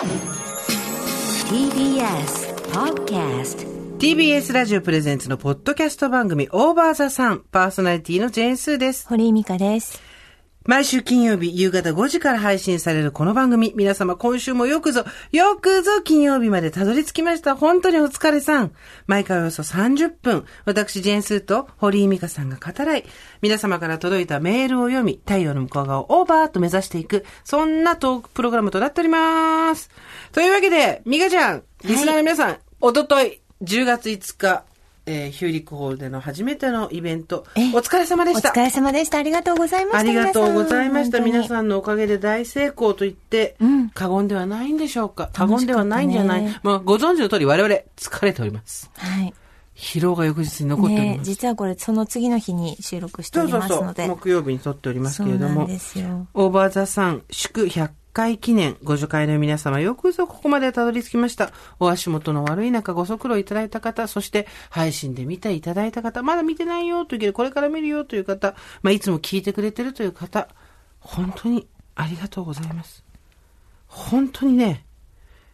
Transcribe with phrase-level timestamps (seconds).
[0.00, 0.08] TBS
[2.72, 3.68] Podcast
[3.98, 9.06] TBS ラジオプレゼンツのポッドキャスト番組オーバーザさんパーソナリティのジェーンスーです。
[9.08, 10.09] 堀井美香です。
[10.66, 17.56] 毎週金曜日夕方5時から配信されるこの番組、皆様今週もよくぞ、よくぞ金曜日までたどり着きました。
[17.56, 18.72] 本当にお疲れさん。
[19.06, 23.06] 毎回およそ30分、私ジェーンスーと堀井美香さんが語らい、
[23.40, 29.90] 皆様から届いたメールを読み、太陽の向こう側をオーバーと目指していく、そんなトークプログラムとなっております。
[30.32, 34.64] というわけで、美香ちゃん、リスナーの皆さん、おととい、10月5日、
[35.10, 38.50] えーヒューリックホールでの初めてのイベント、えお疲れ様でした。
[38.50, 39.18] お疲れ様でした。
[39.18, 39.98] ありがとうございました。
[39.98, 41.20] ありがとうございました。
[41.20, 41.48] 皆ん。
[41.48, 45.30] さんのおかげで大成功と言って、うん過言ではないんでしょうか。
[45.32, 46.60] 過言ではないんじゃない。
[46.62, 48.90] まあ、ご存知の通り我々疲れております。
[48.96, 49.34] はい。
[49.74, 51.26] 疲労が翌日に残っておりねます。
[51.26, 54.06] 実はこれ、その次の日に収録しておりそうそうそますので。
[54.06, 54.08] う。
[54.16, 55.62] 木曜日に撮っておりますけれども。
[55.62, 61.52] オーバーザさん祝100回記念ご助会の皆様よくぞここまでたどり着きました。
[61.78, 70.48] お足元の悪い中ご足労いただいた方、そして配信で見ていただいた方、まだ見てないよというけどこれから見るよという方、まあいつも聞いてくれてるという方、
[71.00, 73.04] 本当にありがとうございます。
[73.86, 74.84] 本当にね、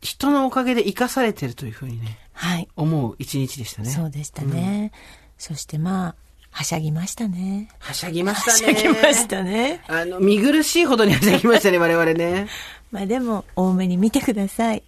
[0.00, 2.68] 人のおかげで生かされてるというふうにね、はい。
[2.76, 3.90] 思う一日でしたね。
[3.90, 4.92] そうでしたね。
[5.38, 6.16] そしてまあ、
[6.56, 7.68] はしゃぎましたね。
[7.78, 8.78] はしゃぎましはたね。
[8.78, 9.82] しゃぎましたね。
[9.88, 12.46] あの、見苦しいほどにはしゃぎましたね、 我々ね。
[12.90, 14.82] まあでも、多めに見てください。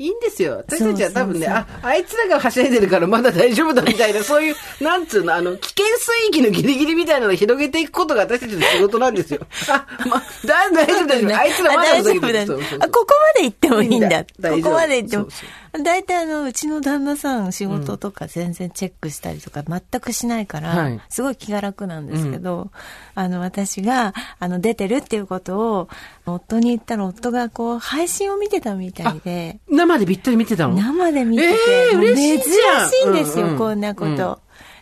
[0.00, 0.56] いいんですよ。
[0.56, 9.46] 私たちは多分ね、そうそうあ、あいつらがはしゃいでるからまだ大丈夫だみたいな、 そういう、なんつうの、あの、危険水域のギリギリみたいなのを広げていくことが私たちの仕事なんですよ。
[9.68, 11.38] あ、ま、だ、大丈夫大丈夫。
[11.38, 14.24] あいつらまだあ大丈夫だそうそうそうあここまで行ってもいいんだ。
[14.24, 14.26] こ
[14.60, 15.30] こまで行ってもそう
[15.71, 15.71] そ。
[15.82, 21.00] 大体あの、うちの旦那さん仕事とか全然チェックしたりとか全くしないから、はい。
[21.08, 22.70] すごい気が楽なんですけど、
[23.14, 25.88] あの、私が、あの、出てるっていうことを、
[26.26, 30.74] 夫に言ったら夫がこう、配信を見てたみたいで、生でびったり見てたの？
[30.74, 31.58] 生で見てて、
[31.92, 32.90] えー嬉しいじゃん。
[32.90, 34.40] 珍しいんですよ、こんなこと。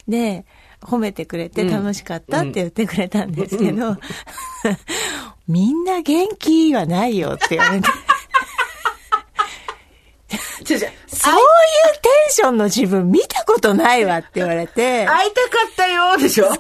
[0.08, 0.44] で、
[0.82, 3.97] 褒めてくれて楽しかったって言ってくれたんですけど、
[5.47, 7.88] みんな元気はないよって言われて。
[10.66, 10.91] そういうテ
[12.28, 16.48] ンションの自分見たことないわって言われて、会いたかったよでしょ？
[16.48, 16.54] 会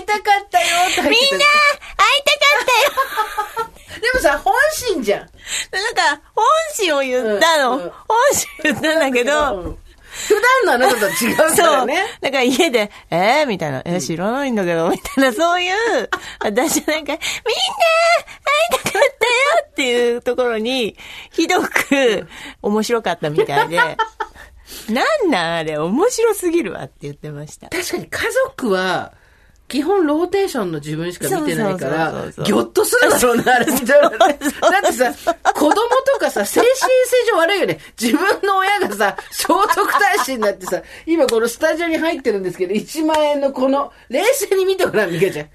[0.00, 1.46] いたかったよってみんな会いたか
[2.62, 2.66] っ
[3.56, 3.68] たよ
[4.00, 5.20] でもさ、本心じゃん。
[5.20, 5.28] なん
[5.94, 6.44] か、本
[6.74, 7.76] 心を言ったの。
[7.76, 9.78] うんうん本心言ったんだけど、うん
[10.28, 10.34] 普
[10.64, 11.66] 段のあなたとは違うかそう。
[11.66, 12.02] らね。
[12.20, 15.74] だから家で、えー、みたいな、えー、知らないんだけど、みたいな、そういう、
[16.40, 19.02] 私なんか、みんな会いたかったよ
[19.70, 20.96] っていうところに、
[21.32, 22.26] ひどく
[22.62, 23.76] 面白かったみたいで、
[24.88, 27.68] なんなんあれ、面白すぎるわって言ってました。
[27.68, 29.12] 確かに家族は、
[29.68, 32.12] 基本ローテーションの自分しか見てないから
[32.44, 34.16] ぎょっとするだろうな、あれ見たらね。
[34.18, 34.30] だっ
[34.82, 35.12] てさ、
[35.54, 36.82] 子供とかさ、精神性
[37.32, 37.80] 上悪いよね。
[38.00, 45.48] 自分の親がさ、聖徳太子になってさ、今このスタジオに入ってるんですけど、1万円のこの、冷静に見てごらん、ミカちゃん。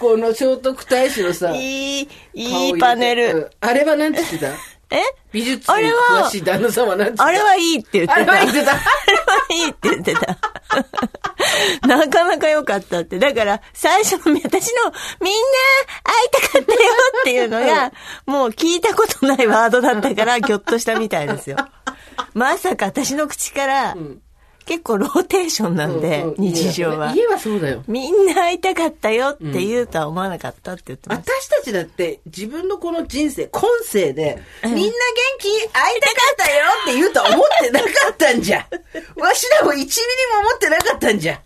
[0.00, 3.36] この聖徳太子のさ、いい、顔いいパネル。
[3.36, 4.48] うんあれはなんて言ってた？
[4.90, 5.00] え？
[5.32, 8.14] 美術にあれは詳しい旦那様なんて言ってたあれはいいって言ってた。
[8.14, 8.84] あれは言ってたあれは
[9.50, 10.38] いいって言ってた。
[11.86, 13.18] なかなか良かったって。
[13.18, 15.60] だから、最初の、私の、みんな
[16.02, 17.92] 会いたかったよっていうのが、
[18.26, 21.56] もう聞いたことないワードだったから、ぎょっとしたみたいですよ。
[22.34, 23.96] まさか私の口から、
[24.66, 27.12] 結構ローテーションなんで、うんうん日常は。
[27.14, 27.84] 家はそうだよ。
[27.86, 31.32] みんな会いたかったよって言うとは思わなかったって言ってました。
[31.32, 34.90] 私たちだって自分のこの人生、今世で、みんな元
[35.38, 35.48] 気？
[35.48, 38.66] 会いたかったよって言うとは思ってなかったんじゃ。
[39.16, 41.40] わしらも1ミリも思ってなかったんじゃ。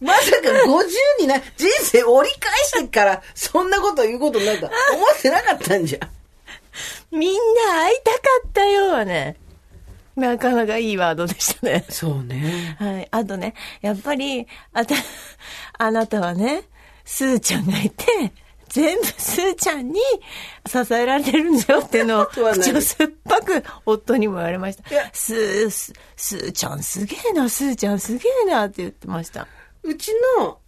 [0.00, 6.08] まさか50にな、人生折り返してから、そんなこと言うことになるとは思ってなかったんじゃ。
[7.10, 9.36] みんな会いたかったよはね、
[10.16, 11.84] なかなかいいワードでしたね。
[11.90, 12.76] そうね。
[12.78, 13.08] はい。
[13.10, 14.94] あとね、やっぱり、あた、
[15.78, 16.62] あなたはね、
[17.04, 18.32] スーちゃんがいて、
[18.68, 20.00] 全部スーちゃんに
[20.66, 25.08] 支えられてるんだよっていうのを、口を酸っぱく夫にも言われましたいや。
[25.12, 29.46] スー、ススーちゃんすげえな、スーちゃんすげえなって言ってました。
[29.82, 30.58] うちの、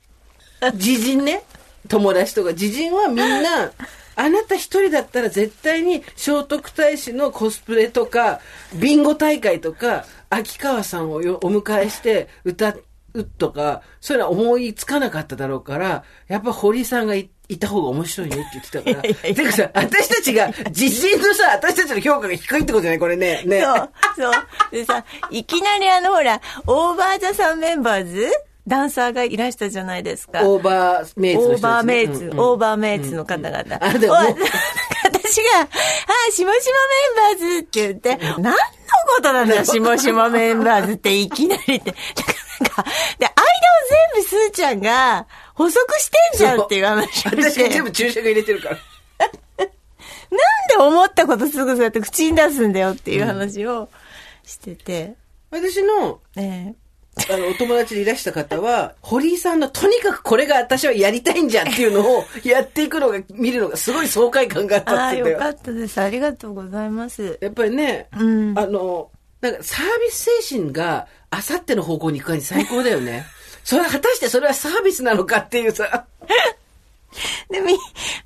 [0.78, 1.42] 知人ね、
[1.88, 3.72] 友達とか知人はみんな、
[4.20, 8.40] あなた一人だったら絶対に聖徳太子のコスプレとか、
[8.74, 12.74] ビンゴ大会とか、秋川さんをよお迎えして歌
[13.14, 19.34] うとか、そういうのは思いつかなかっただろうから、やっぱ堀井さんがいいた方が面白いねって言ってたから。
[19.34, 22.98] てかさ、私たちが、知人のさ、私たちの評価が低いってことじゃない？
[22.98, 23.42] これね。
[23.46, 23.62] ね。
[23.62, 24.32] そう、そう。
[24.72, 28.30] でさ、いきなりあの、ほら、オーバーザさんメンバーズ
[28.68, 30.48] ダンサーがいらしたじゃないですか。
[30.48, 33.84] オーバーメイツの人オーバーメイツ、ですねオーバーメイツの方々。
[33.84, 36.74] あでもお私が、あ、しもしも
[37.34, 41.94] メンバーズって言って、何のことなんだよ、しもしもメンバーズっていきなりって。
[42.60, 42.84] なんか、
[43.18, 43.34] で、間を
[44.14, 47.36] 全部スーちゃんが補足してんじゃんっていう話をして。
[47.50, 48.76] 私が全部注釈入れてるから。
[48.76, 50.38] なん
[50.68, 53.88] で思ったことすぐそうやって口に出すんだよっていう話を
[54.44, 55.14] してて。
[55.50, 56.74] 私の、え
[57.30, 65.50] あの、お友達でいらした方は、堀井さんのとにかくこれが私はやりたいんじゃんっていうのをやっていくのが、見るのがすごい爽快感があったって言ってたよ。
[65.50, 66.00] よかったです。
[66.00, 67.38] ありがとうございます。
[67.40, 69.10] やっぱりね、うんあの、
[69.40, 73.26] なんかサービス精神があさっての方向に行く感じ最高だよね。
[73.64, 76.06] それ果たしてそれはサービスなのかっていうさ。
[77.50, 77.78] でみ、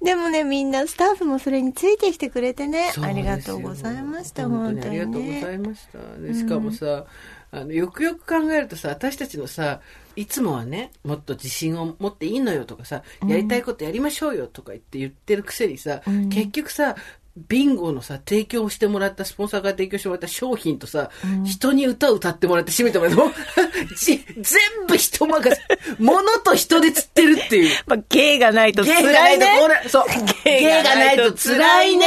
[0.03, 2.93] でもね、みんなスタッフもそれについてきてくれてね。
[3.01, 4.89] ありがとうございました、本当に、ね。
[4.89, 6.21] ありがとうございました。
[6.21, 7.05] でしかもさ、
[7.53, 9.81] あの、よくよく考えるとさ、私たちのさ、
[10.17, 16.01] いつもはね、もっと自信を持っていいのよとかさ、やりたいことやりましょうよとか言って言ってるくせにさ、
[16.31, 16.97] 結局さ、
[17.37, 21.11] ビンゴのさ、提供してもらった、スポンサーが提供してもらった商品とさ、
[21.45, 23.33] 人に歌を歌ってもらって締めてもらっても、
[23.97, 25.63] じ全部人任せ。
[25.99, 27.77] 物と人で釣ってるっていう。
[27.87, 29.47] まあ、芸がないと芸がな辛いね。
[29.47, 30.05] いとこれ、そう。
[30.45, 32.07] 芸がないと辛いね。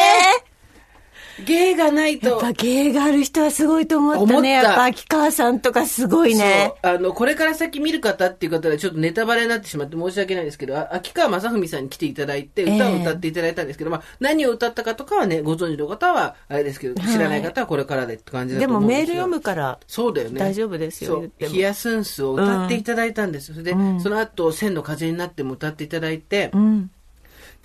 [1.43, 2.29] 芸がないと。
[2.29, 4.23] やっぱ芸がある人はすごいと思ったね。
[4.23, 6.73] 思ったやっぱ秋川さんとかすごいね。
[6.81, 19.79] あの、これから先見る方っていう方はちょっとネタバレになってしまって申し訳ないですけど、あ秋川正文さんに来ていただいて、歌を歌っていただいたんですけど、まあ、何を歌ったかとかはね、ご存知の方は、あれですけど、知らない方はこれからでって感じだでもと思うんですよメール読むから。
[19.87, 20.39] そうだよね。
[20.39, 23.55] 大丈夫ですよヒヤスンスを歌っていただいたんですよ。
[23.55, 26.91] それで、その後、千の風になっても歌っていただいて、うん。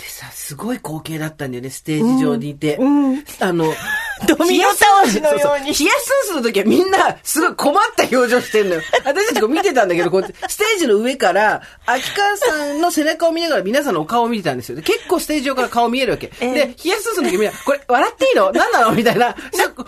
[0.00, 2.76] でさ、すごい光景だったんだよね、ステージ上にいて。
[2.76, 3.66] うんあの、
[4.26, 8.82] ドミノ倒しのようにヒヤスンスの時はみんな、すごい困った表情してんのよ。
[9.04, 14.76] 私たちこう見てたんだけど、こうステージの上から、秋川さんの背中を見ながら皆さんのお顔を見てたんですよ。
[14.76, 16.32] で結構ステージ上から顔見えるわけ。
[16.40, 18.50] ええで、ヒヤスンスの時みんな、これ、笑っていいの？
[18.52, 18.92] 何なの？
[18.92, 19.36] みたいな。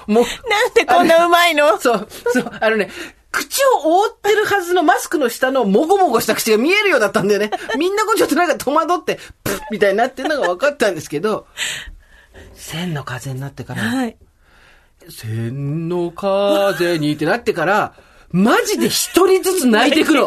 [0.06, 1.76] もう、なんでこんなうまいの？
[1.81, 2.91] そう、そう、あのね、
[3.32, 7.50] 口を覆ってるはずのマスクの下のもごもごした口が見えるようだったんだよね。
[7.79, 11.46] みんなこうちょっとなんか戸惑って、プッみたいになってるのが分かったんですけど、
[12.55, 14.17] 千の風になってから、はい。
[15.08, 17.94] 千の風にってなってから、
[18.31, 20.26] マジで一人ずつ泣いてくの。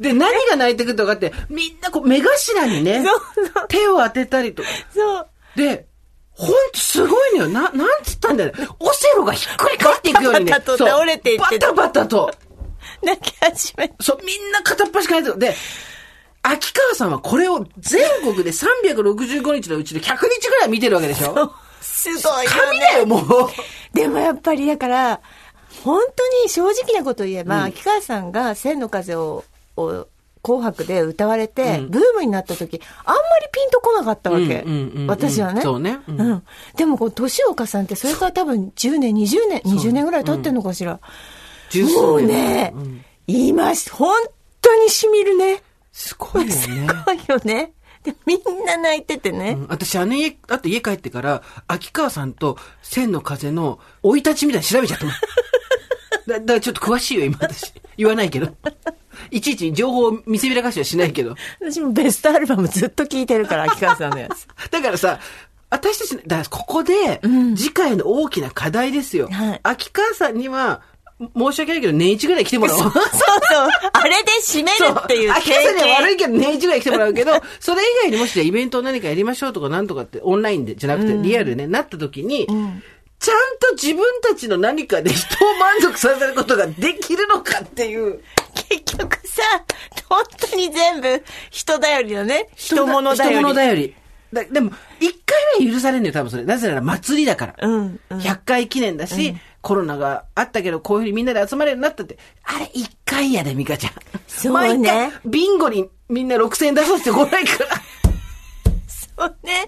[0.00, 4.68] で、何が泣いてくるとかって、みんなこう目頭にねそうそ、手を当てたりとか。
[4.94, 5.28] そう。
[5.56, 5.86] で、
[6.38, 7.48] ほんとすごいのよ。
[7.48, 8.52] な、なんつったんだよ。
[8.78, 10.52] オセロがひっくり返っていくようにね。
[10.52, 12.32] バタバタと倒れていってバタバタと。
[13.02, 15.38] 泣き始めそう、みんな片っ端からやってる。
[15.40, 15.54] で、
[16.42, 21.52] 秋川さんはこれを全国で365日のうちで100日ぐらい見てるわけでしょ？
[21.80, 22.56] すごいよね。
[22.68, 23.50] 神だよ、もう。
[23.92, 25.20] でもやっぱりだから、
[25.82, 29.44] 本当に正直なこと言えば、秋川さんが千の風を、
[29.76, 30.06] を
[30.42, 34.64] 紅白で歌われて、ブームになった時、あんまりピンとこなかったわけ。
[35.06, 35.62] 私はね。
[35.62, 36.42] そうねううんん。
[36.76, 40.92] でもこう、年を重ねて、それから多分10年、20年、20年ぐらい経ってんのかしら。
[40.92, 44.16] もう年ね、うん言いまし、本
[44.62, 45.62] 当に染みるね。
[45.92, 46.86] すごいよすね。
[47.04, 47.72] ごいよね。
[48.02, 49.50] で、みんな泣いててね。
[49.58, 55.06] うん私、あの家、あと家帰ってから、秋川さんと千の風の生い立ちみたいに調べちゃった。
[56.26, 57.72] だだからちょっと詳しいよ、今私。
[57.98, 58.48] 言わないけど。
[59.30, 61.34] いちいち情報を見せびらかしはしないけど。
[61.60, 64.46] 私もベストアルバムずっと聴いてるから、 秋川さんのやつ。
[64.70, 65.18] だからさ、
[65.70, 67.20] 私たち、だここで、
[67.56, 69.28] 次回の大きな課題ですよ。
[69.30, 70.82] はい秋川さんには、
[71.36, 72.80] 申し訳ないけど、年一ぐらい来てもらおう。
[72.80, 73.02] そうそう。
[73.92, 88.20] あれで締めるっていう秋川さんには悪い経けど、年一ぐらい来てもらうけど、 それ以外にもしじゃあイベントを何かやりましょうとかなんとかって、オンラインで、じゃなくて、リアルでね、なった時に、ちゃんと自分たちの何かで人を満足させることができるのかっていう。
[88.68, 89.42] 結局さ、
[90.08, 92.48] 本当に全部人頼りだね。
[92.56, 93.36] 人物頼り。
[93.36, 93.94] 人物頼り。
[94.32, 96.44] だでも、一回は許されるのよ、多分それ。
[96.44, 97.54] なぜなら祭りだから。
[97.60, 102.18] うんうん100回記念だし、コロナがあったけど、こういうふうにみんなで集まれるようになったって。
[102.44, 103.92] あれ、一回やで、ミカちゃん。
[104.26, 107.70] そうね毎回、ビンゴにみんな6000円出させてこないから。
[108.88, 109.66] そうね。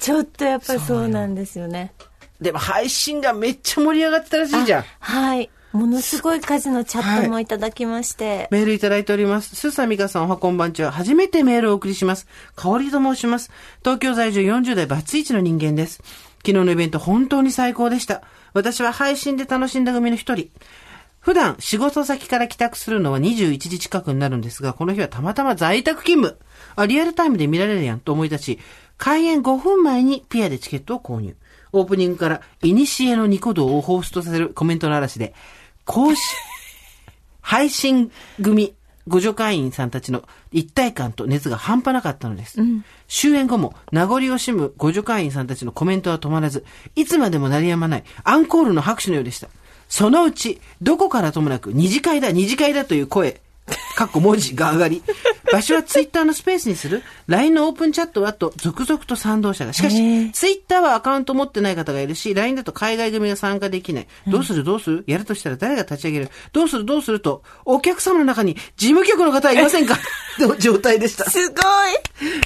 [0.00, 1.92] ちょっとやっぱりそうなんですよね。
[2.40, 4.84] でも配信がめっちゃ盛り上がってたらしいじゃん。
[5.00, 5.50] はい。
[5.72, 8.48] ものすごい数のチャットもいただきまして。
[8.50, 9.54] メールいただいております。
[9.54, 10.90] スーサミカさんおはこんばんちは。
[10.90, 12.26] 初めてメールをお送りします。
[12.56, 13.50] 香りと申します。
[13.80, 16.02] 東京在住40代バツイチの人間です。
[16.38, 18.22] 昨日のイベント本当に最高でした。
[18.54, 20.50] 私は配信で楽しんだ組の一人。
[21.20, 26.40] 普段仕事先から帰宅するのは21時近くになるんですが、この日はたまたま在宅勤務。
[26.76, 28.58] あ、リアルタイムで見られるやんと思い出し、
[28.96, 31.36] 開演5分前にピアでチケットを購入。
[31.72, 35.34] オープニングから、イニシエのニコ動をホーストさせるコメントの嵐で、
[35.88, 36.36] 公式、
[37.40, 38.74] 配信組
[39.08, 42.60] ご助会員さんたちの一体感と熱が半端なかったのです。
[43.08, 49.48] 終演後も名残惜しむご助会員さんたちのコメントは止まらず、いつまでも鳴りやまないアンコールの拍手のようでした。
[49.88, 53.40] そのうち、どこからともなく二次会だ、二次会だという声、
[53.96, 55.02] かっこ文字が上がり、
[55.52, 59.72] 場所はツイッターのスペースにする ?LINE のオープンチャットはと続々と賛同者が。
[59.72, 64.06] しかへしー、ツイッターはアカウント持ってない方がいるし、LINE だと海外組が参加できない。
[64.26, 64.62] どうする？
[64.64, 65.04] どうする？
[65.06, 66.30] やるとしたら誰が立ち上げる？
[66.52, 66.84] どうする？
[66.84, 69.96] どうすると、お客様の中に事務局の方はいませんか？
[70.38, 71.28] の状態でした。
[71.30, 71.58] すごい。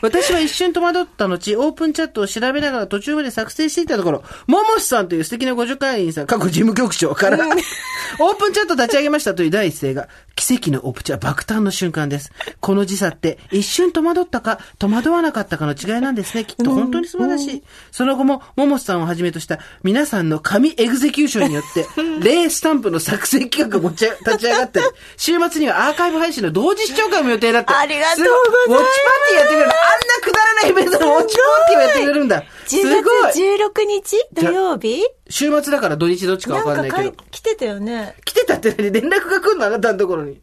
[0.01, 7.39] 私は一瞬戸惑った後、オープンチャットを調べながら途中まで作成していたところ、ももしさんという素敵なご助会員さん、過去事務局長から、
[8.21, 12.33] オープンチャット立ち上げましたという第一声が、奇跡のオプチャ爆誕の瞬間です。
[12.61, 16.45] この時差って、一瞬戸惑ったか、戸惑わなかったかの違いなんですね。
[16.45, 17.63] きっと本当に素晴らしい。
[17.91, 21.87] その後も、ももしさんをはじめとした皆さんの神エグゼキューションによって、
[22.23, 27.73] 例スタンプの作成企画が持ち立ち上がったり、週末にはアーカイブ配信の同時視聴会も予定だって。
[27.73, 29.65] ありがとうございますウォッチパーティーやってくれる。
[29.65, 29.75] あんな
[30.23, 32.45] くだらないイベントのウォッチパーティーをやってくれるんだ。
[32.67, 33.33] す10ごい。
[33.33, 35.03] 月16日土曜日？
[35.29, 37.13] 週末だから土日どっちかわかんないけど。
[37.31, 38.15] 来てたよね。
[38.25, 38.91] 来てたって何？
[38.93, 39.67] 連絡が来るの？
[39.67, 40.41] あなたのところに。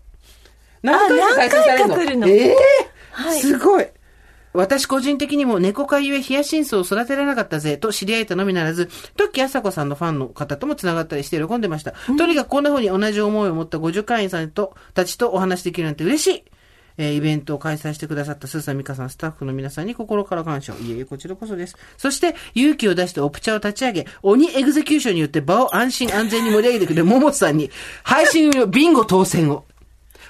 [0.81, 1.88] 何回か開催されるの？
[1.88, 2.27] 何回か来るの？
[2.27, 2.55] ええ
[3.12, 3.88] はいすごい。
[4.51, 11.91] 私個人的にも猫飼いゆえヒヤシンスを育てられなかったぜと知り合えたのみならず、トッキーあさこさんのファンの方とも繋がったりして喜んでました。
[12.17, 16.43] とにかくこんな風に同じ思いを持った互助会員さんと、たちとお話しできるなんて嬉しい。
[16.98, 20.77] えーイベントを開催してくださったスーさん、ミカさん、スタッフの皆さんに心から感謝を。
[20.79, 21.77] いえいえ、こちらこそです。
[21.98, 27.69] そして、勇気を出してオプチャを立ち上げ、鬼 execution によって場を安心安全に盛り上げてくれる桃地さんに、
[28.03, 29.63] 配信のビンゴ当選を。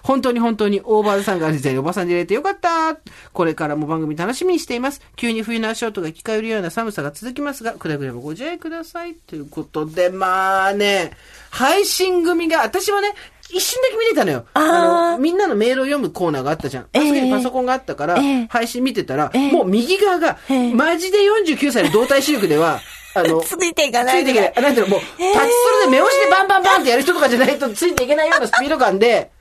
[0.04, 2.98] 本当に本当に OVER THE SUN が時代におばさんになれてよかった
[3.34, 5.02] これからも番組楽しみにしています。
[5.16, 9.16] 急に冬の足音が聞かれるような寒さが続きますが、くれぐれもご自愛ください。
[9.16, 11.12] ということで、まあね、
[11.50, 13.14] 配信組が、私はね、
[13.52, 14.46] 一瞬だけ見れたのよ。
[14.54, 16.88] あーの、みんなのメールを読むコーナーがあったじゃん。
[16.94, 22.80] ええあそこにパソコンがあったから、ええ配信見てたら、ええもう右側が、ええマジで49歳の動体視力では、
[23.16, 24.54] あの、ついていかないついていけない。
[24.64, 29.32] なんていうの、もう、タッチスルで目押しでバンバンバンってやる人とかじゃないとついていけないようなスピード感で、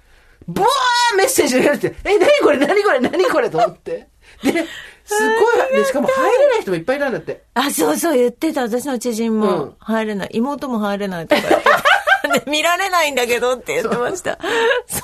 [0.48, 4.08] ブワーメッセージが出て、え、何これ何これ何これと思って。
[4.42, 4.64] で、
[5.04, 7.42] すごい、で、しかも入れない人もいっぱいいたんだって。
[7.54, 8.62] あ、そうそう言ってた。
[8.62, 10.30] 私の知人うんも入れない。
[10.32, 11.82] 妹も入れないとか言ってた。
[12.28, 14.38] で見られないんだけどって言ってました。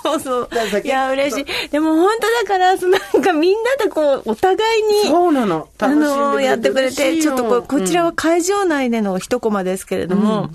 [0.02, 0.48] そうそう。
[0.84, 1.68] いや、嬉しい。
[1.70, 5.68] でも本当だから、そのなんかみんなでこう、お互いに、そうなの。
[5.78, 10.50] あのやってくれて、ちょっとこう、こちらはは、会場内での一コマですけれども、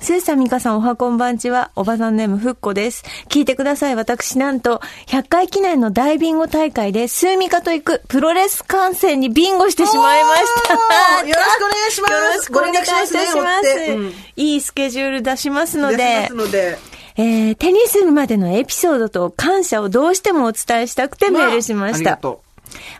[0.00, 3.02] スーさん、ミカさん、おはこんばんちは、おばさんネーム、ふっこです。
[3.28, 3.96] 聞いてください。
[3.96, 11.26] 私、なんと、100回記念の大ビンゴ大会で、スーミカと行くプロレス観戦にビンゴしてしまいました。
[11.26, 13.32] よろしくお願いしますよろしくお願いいたします。
[13.32, 16.28] しますいいスケジュール出しますので。
[17.20, 22.12] えー、テニス部までのエピソードと感謝をどうしてもお伝えしたくてメールしました。
[22.12, 22.47] あありがと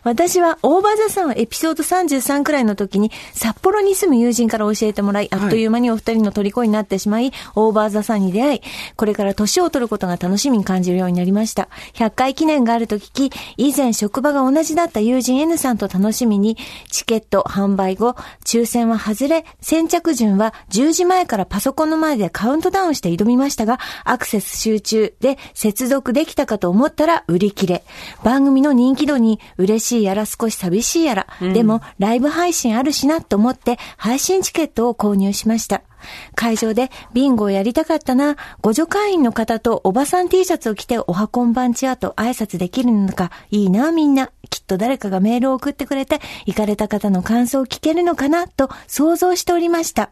[0.03, 8.61] 私はオーバーザさんをエピソード33くらいの時に札幌に住む友人から教えてもらい、あっという間にお二人の虜になってしまい、オーバーザさんに出会い、
[8.95, 11.69] これから年を取ることが楽しみに感じるようになりました。
[11.93, 16.57] 100回記念があると聞き、以前職場が同じだった友人 N さんと楽しみに、
[16.89, 27.83] チケット販売後、抽選は外れ、先着順は10時前からパソコンの前でカウントダウンして挑みましたが、アクセス集中で接続できたかと思ったら売り切れ。
[28.23, 35.81] 番組の人気度に嬉しいやら少し寂しいやら、でもライブ配信あるしなと思って配信チケットを購入しました。
[36.33, 44.31] 会場でビンゴをやりたかったな、ご助会員の方とおばさん T シャツを着ておはこんばんちはと挨拶できるのか、いいなみんな。
[44.49, 50.09] きっと誰かがメールを送ってくれて、行かれた方の感想を聞けるのかなと想像しておりました。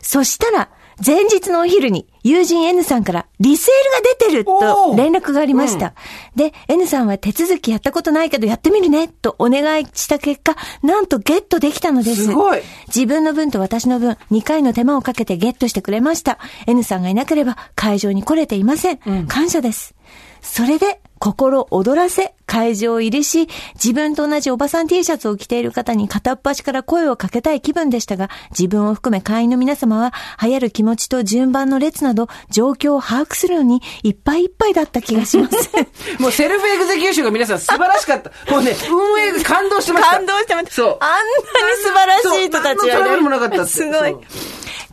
[0.00, 0.70] そしたら、
[1.04, 5.94] 前日のお昼に友人 N さんからリセールが出てると連絡がありました。
[6.36, 12.24] で、N さんは手続きやったことないけどやってみるねとお願いした結果、なんとゲットできたのです。
[12.24, 16.38] すごい自分の分と私の分、2回の手間をかけてゲットしてくれました。
[16.66, 19.26] N さんがいなければ会場に来れていません。
[19.26, 19.94] 感謝です。
[20.42, 35.70] それで、心躍らせ、会場入りし、自分と同じおばさん T シャツを着ている方に片っ端から声をかけたい気分でしたが、自分を含め会員の皆様は、逸る気持ちと順番の列など、状況を把握するのに、いっぱいいっぱいだった気がします。
[36.18, 36.20] う。
[36.22, 38.30] もう self execution が皆さん素晴らしかった。
[38.52, 40.16] もうね、運営が感動してました。
[40.16, 40.72] 感動してました。
[40.72, 40.98] そう。
[41.00, 44.16] あんなに素晴らしい人たちそう何のトラブルもなかったすごい。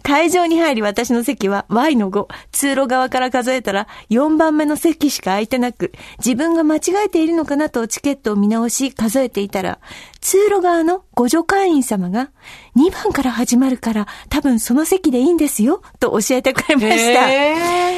[0.03, 2.27] 会場に入り私の席は Y の5。
[2.51, 9.79] 通路側から数えたら4番目の席しか空いてなく、自分が間違えているのかなとチケットを見直し数えていたら、
[10.19, 12.31] 通路側の互助会員様が
[12.75, 17.29] 2番から始まるから多分その席でいいんですよと教えてくれました。
[17.29, 17.90] へー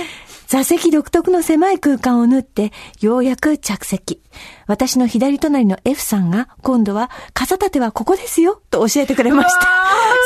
[0.54, 4.22] 座席独特の狭い空間を縫って、ようやく着席。
[4.68, 9.68] 私の左隣の F さんが、今度は、傘立てはここですよ、と教えてくれました。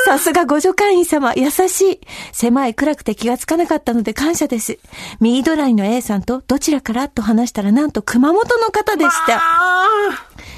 [0.05, 2.01] さすがご助会員様、優しい。
[2.33, 4.79] 狭い暗くて気がつかなかったので感謝です。
[5.21, 7.07] 右隣の A さんと、どちらから？
[7.07, 9.41] と話したら、なんと熊本の方でした。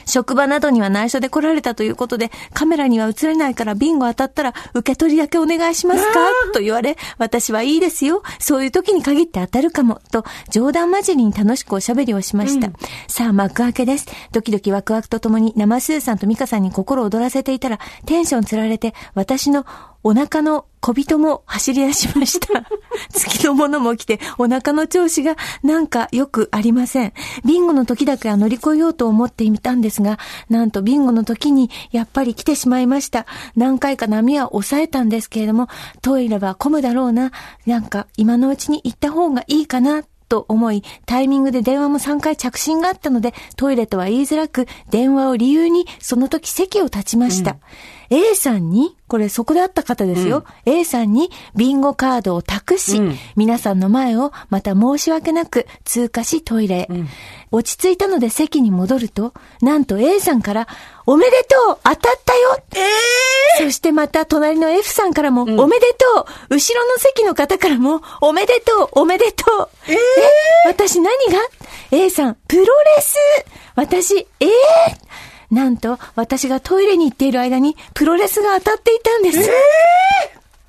[0.09, 6.13] 職場などには内緒で来られたということで、カメラには映れないからビンゴ当たったら受け取りだけお願いしますか？
[6.53, 8.23] と言われ、私はいいですよ。
[8.39, 10.01] そういう時に限って当たるかも。
[10.11, 12.69] と、冗談交じりに楽しくおしゃべりをしました。
[13.07, 14.07] さあ、幕開けです。
[14.31, 19.65] ドキドキワクワクとともに生スーさんとミカさんに心躍らせていたら、テンションつられて、私の
[20.03, 22.63] お腹の小人も走り出しました。
[23.11, 27.13] 月のものも来て、お腹の調子がなんかよくありません。
[27.45, 30.17] ビンゴの時だけは乗り越えようと思ってみたんですが、
[30.49, 33.25] なんとビンゴの時にやっぱり来てしまいました。
[33.55, 35.67] 何回か波は抑えたんですけれども、
[36.01, 37.31] トイレは混むだろうな。
[37.65, 40.03] なんか今のうちに行った方がいいかな。
[40.29, 47.57] と思い、タイミングで電話も3回着信があったので、トイレとは言いづらく、電話を理由に、その時席を立ちました。
[48.09, 50.43] A さんに、これそこで会った方ですよ。
[50.65, 53.01] A さんにビンゴカードを託し、
[53.35, 56.89] 皆さんの前をまた申し訳なく通過しトイレへ。
[57.51, 60.67] 落ち着いたので席に戻ると、なんと A さんから、
[61.05, 62.57] おめでとう当たったよ。
[63.59, 66.55] そしてまた隣の F さんからも、おめでとう。
[66.55, 69.69] 後ろの席の方からも、おめでとうおめでとう。
[69.87, 69.97] え
[70.67, 71.39] 私何が
[71.91, 72.67] ?A さん、プロレ
[73.01, 73.17] ス。
[73.75, 74.49] 私、ええ
[75.51, 79.49] なんと、私がトイレに行っている間に、プロレスが当たっていたんです。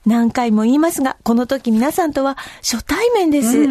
[0.06, 3.68] 何回も言いますが、この時皆さんとは初対面です。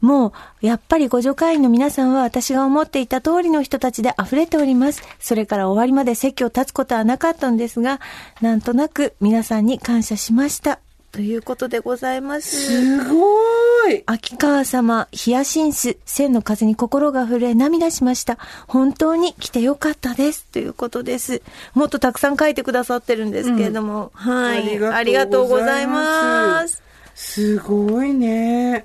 [0.00, 0.28] も
[0.62, 5.02] う、やっぱりご助会員の皆さんは私が思っていた通りの人たちで溢れております。
[5.18, 8.00] それから終わりまで席を立つことはなかったんですが、
[8.42, 10.80] なんとなく皆さんに感謝しました。
[11.16, 12.66] ということでございます。
[12.66, 14.02] すごい。
[14.04, 18.36] 秋川様、ヒヤシンス、千の風に心が震え涙しました。
[18.68, 20.44] 本当に来てよかったです。
[20.44, 21.40] ということです。
[21.72, 24.12] もっとたくさん書いてくださってるんですけれども。
[24.12, 24.78] はい。
[24.84, 26.82] ありがとうございます。
[27.14, 28.84] すごいね。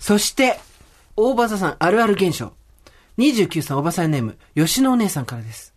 [0.00, 0.58] そして、
[1.16, 2.50] 大場さんあるある現象。
[3.18, 5.72] 29歳おばさんネーム、吉野お姉さんからです。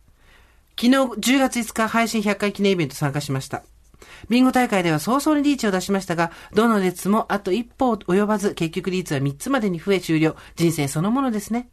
[0.80, 3.62] 昨日10月5日配信100回記念イベント参加しました。
[4.30, 10.36] ビンゴ大会では早々にリーチを出しましたが、どの列もあと一歩及ばず、結局リーチは3つまでに増え終了。
[10.56, 11.70] 人生そのものですね。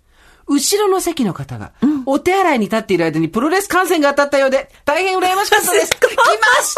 [0.47, 1.73] 後ろの席の方が、
[2.07, 5.91] お手洗いに立っている間にプロレス観戦が当たったようで、大変羨ましかったです。
[5.95, 6.75] 来まし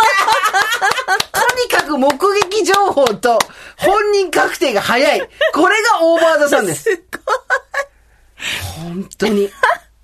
[1.32, 3.38] た とにかく目撃情報と
[3.78, 5.28] 本人確定が早い。
[5.54, 6.84] これがオーバーザさんです。
[8.76, 9.50] 本当に。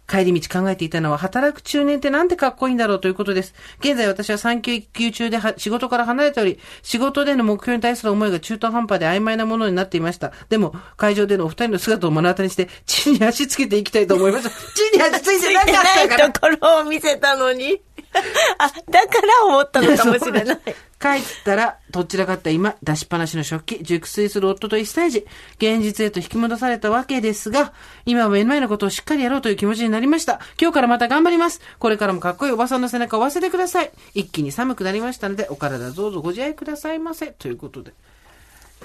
[0.09, 3.55] 帰り道考えていたのは、働く中年ってなんてかっこいいんだろうということです。
[3.81, 10.33] 現在私は産休休中で仕事から離れており、仕事での目標に対する思いが中途半端で曖昧なものになっていました。
[10.49, 14.51] でも、会場でのお二人の姿を目の当たりにして、地に足つけていきたいと思いました。
[14.51, 17.81] 地に足ついてなかったから ところを見せたのに。
[18.59, 20.59] あ、だから思ったのかもしれない。
[21.01, 25.27] 帰ったら、どちらかった今、出しっぱなしの食器、熟睡する夫と一歳児、
[25.59, 27.73] 現実へと引き戻されたわけですが、
[28.05, 30.41] 今は目の前のことをしっかりやろうという気持ちになりました。
[30.61, 31.61] 今日からまた頑張ります。
[31.79, 33.93] これからもかっこいいおばさんの背中を忘れてください。
[34.15, 37.29] 一気に寒くなりましたので、お体どうぞご自愛くださいませ。
[37.29, 37.93] ということで。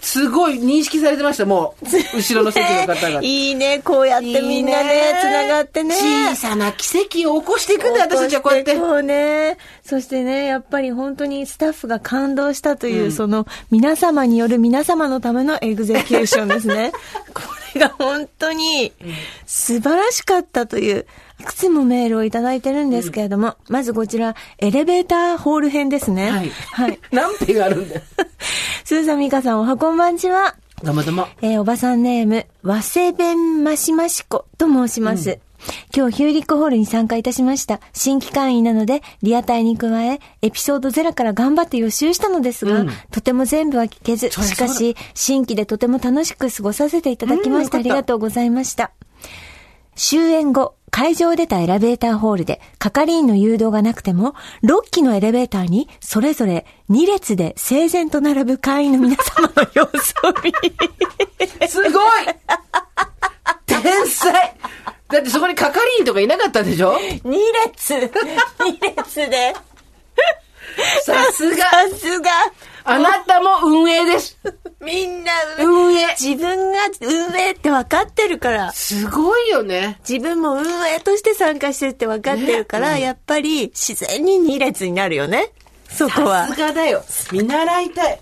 [0.02, 1.86] すごい認識されてました、もう。
[2.18, 3.22] 後ろの席の方が。
[3.22, 5.96] いいね、こうやってみんなね、つながってね。
[5.96, 8.76] 小さな奇跡を起こしていくんだよ、私たちはこうやって。
[8.76, 9.58] そうね。
[9.84, 16.92] そしてね、やっぱり本当にスタッフが感動したという、その皆様による皆様のためのエグゼキューションですね。
[17.34, 17.42] こ
[17.76, 18.92] れが本当に
[19.46, 21.06] 素晴らしかったという、
[21.40, 26.30] いくつもメールをいただいてるんですけれども、まずこちら、エレベーターホール編ですね。
[26.32, 26.50] はい。
[26.50, 27.00] はい。
[27.12, 28.02] 何ペがあるんだよ。
[28.86, 30.56] スーザミカさん、おはこんばんちは。
[30.84, 31.28] どうもどうも。
[31.42, 35.40] えーおばさんネーム、和製弁マシマシコと申します。
[35.96, 37.80] 今日ヒューリックホールに参加いたしました。
[37.94, 47.78] 新規会員なので、リアタイに加え、エピソード0から頑張って予習したのですが、うんとても全部は聞けず、しかし、新規でとても楽しく過ごさせていただきました。
[47.78, 48.92] うんありがとうございました。
[49.96, 60.54] 終演後、会場を出たエレベーターホールで、係員の誘導がなくても、6機のエレベーターに、それぞれ2列で整然と並ぶ会員の皆様の様子を見、
[61.68, 61.92] すごい
[63.66, 64.56] 天才
[65.08, 67.34] だってそこに係員とかいなかったでしょ？2
[67.66, 68.10] 列 !2
[68.96, 69.56] 列で。
[71.04, 72.30] さすがさすが
[72.86, 74.38] あなたも運営です
[74.84, 78.74] みんな、運営自分が運営って分かってるから。
[78.74, 79.98] すごいよね。
[80.08, 85.52] 自分も運営として参加してるって分かってるから、やっぱり自然に2列になるよね。
[85.90, 86.60] そこはさす。
[86.60, 87.06] がだよ。
[87.32, 88.20] 見習いたい。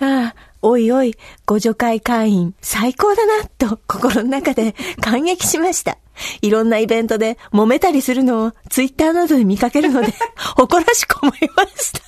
[0.00, 1.14] ああおいおい、
[1.46, 5.98] ご助会会員、最高だな、と心の中で 感激しました。
[6.42, 10.12] いろんなイベントで揉めたりするのをツイッターなどで見かけるので、
[10.56, 12.00] 誇らしく思いました。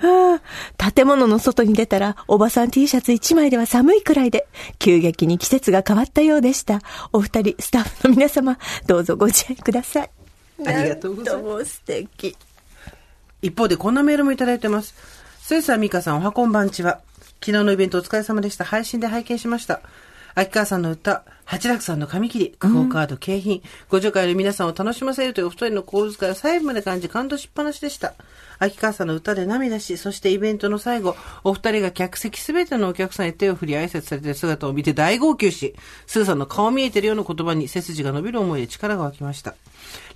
[0.00, 0.40] は
[0.78, 4.46] あ建物の外に出たら、おばさん T シャツ1枚では寒いくらいで、
[4.78, 6.80] 急激に季節が変わったようでした。
[7.12, 10.10] お二人、スタッフの皆様、どうぞご自愛ください。
[10.66, 12.36] ありがとうございますも素敵。
[13.40, 14.94] 一方でこんなメールもいただいてます。
[15.40, 17.00] スーサーミカさんおはこんばんちは。
[17.40, 18.64] 昨日のイベントお疲れ様でした。
[18.64, 19.80] 配信で拝見しました。
[20.34, 28.14] 秋川さんの歌、八楽さんの紙切り、クオカード、景品、ご助会の皆さんを楽しませるというお二人の心遣いを細部まで感じ感動しっぱなしでした。
[28.58, 35.74] 秋川さんの歌で涙し、そしてイベントの最後、お二人が客席すべてのお客さんへ手を振り挨拶されている姿を見て大号泣し、
[36.06, 39.54] スーさんの顔見えてるような言葉に背筋が伸びる思いで力が湧きました。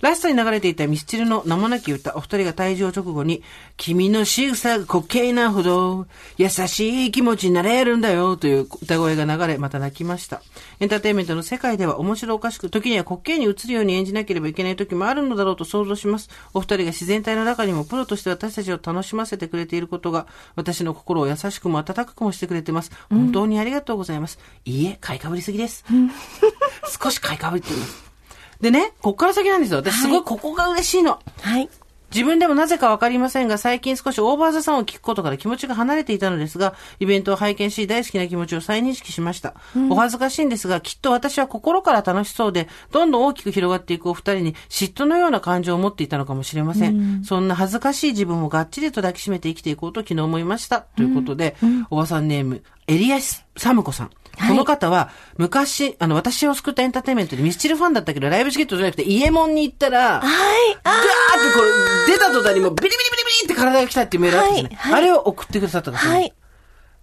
[0.01, 3.41] ラストに流れていたミスチルの名もなき歌、お二人が退場直後に、
[3.77, 6.07] 君の仕草が滑稽なほど、
[6.37, 10.41] 優しい気持ちになれるんだよ、という歌声が流れ、また泣きました。
[10.79, 16.29] エンターテインメントの世界では面白おかしく、時には滑稽に映るように演じなければいけない時もあるのだろうと想像します。
[16.53, 22.91] お二人が自然体の中にもプロとして私たちを楽しませてくれていることが、私の心を優しくも温かくもしてくれてます。
[23.09, 24.37] 本当にありがとうございます。
[24.65, 25.85] いいえ、買いかぶりすぎです。
[27.01, 28.12] 少し買いかぶりっています。
[28.61, 29.79] でね、こっから先なんですよ。
[29.79, 31.19] 私すごいここが嬉しいの。
[31.41, 31.69] はい。
[32.13, 39.55] 自分でもなぜかわかりませんが、最近少しオーバーザさんを聞くことから気持ちが離れていたのですが、イベントを拝見し、大好きな気持ちを再認識しました。
[39.89, 47.23] お恥ずかしいんですが、きっと私は心から楽しそうで、どんどん大きく広がっていくお二人に嫉妬のような感情を持っていたのかもしれません。
[47.23, 50.81] そんな恥ずかしい自分をがっちりと抱きしめて生きていこうと昨日思いました。
[50.81, 51.55] ということで、
[51.89, 54.11] おばさんネーム、エリアス・サムコさん。
[54.35, 60.77] この方は、昔、あの、私を救ったエンターテインメントでミスチルファンだったけど、ライブチケットじゃなくて、イエモンに行ったら、はい。
[60.83, 61.63] ガーってこ
[62.07, 64.75] れ、出た途端にもうビリビリビリビリって体が来たっていうメールあったんですね。
[64.75, 65.03] はいはい。
[65.03, 66.33] あれを送ってくださった方、はい。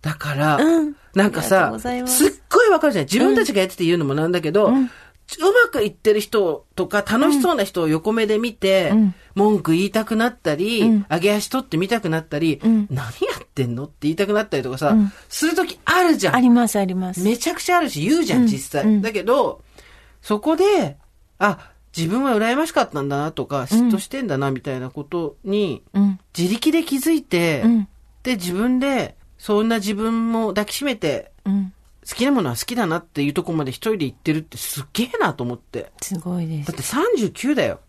[0.03, 0.97] だから、うん。
[1.15, 2.07] なんかさす。
[2.07, 3.07] すっごいわかるじゃない？
[3.07, 4.71] 自分たちがやってて言うのもなんだけど、う
[5.39, 8.93] まくいってる人とか楽しそうな人を横目で見て、
[9.35, 13.11] 文句言いたくなったり、上げ足取ってみたくなったり、何や
[13.43, 14.97] ってんのって言いたくなったりとかさ、
[15.29, 16.41] するときあるじゃんあ。
[16.41, 17.21] ります、あります。
[17.23, 19.01] めちゃくちゃあるし、言うじゃん、実際。
[19.01, 19.63] だけど、
[20.23, 20.97] そこで、
[21.39, 26.21] あ、自分は羨ましかったんだなとか、嫉妬してんだな、みたいなことに、うん。
[26.37, 27.89] 自力で気づいて、うん。
[28.23, 31.73] で、自分で、そんな自分も抱きしめて、うん。
[32.09, 35.93] 好きなものは好きだなっていうところまで一人で行ってるってすっげえなと思って。
[36.01, 36.77] すごいですだっ。
[36.77, 37.81] て39だよ。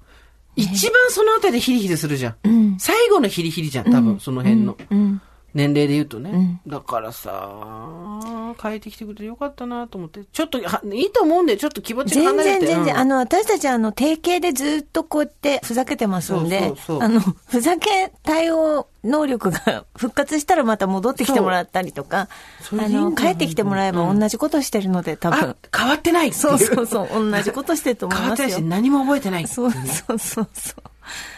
[0.55, 2.35] 一番そのあたりでヒリヒリするじゃん。
[2.43, 2.77] うん。
[2.77, 4.77] 最後のヒリヒリじゃん、多分、その辺の。
[4.89, 5.21] うん。
[5.53, 6.29] 年齢で言うとね。
[6.31, 10.23] うんだからさ、変えてきてくれてよかったなと思って。
[10.25, 12.65] ちょっと、はいいと思うんで、ちょっと気持ち離れて。
[12.65, 22.29] 然全然、うんあの、私たちあの、定型でずっとこうやってふざけてますんで、そうそうそうあの、ふざけ対応能力が 復活したらまた戻ってきてもらったりとか、
[22.71, 28.69] あの、帰ってきてもらえば同じことしてるので、多分あ。、変わってないっていそうそうそう、同じことしてると思いますよ変わってないし、。
[28.69, 30.83] 何も覚えてないっていそううそうそうそう。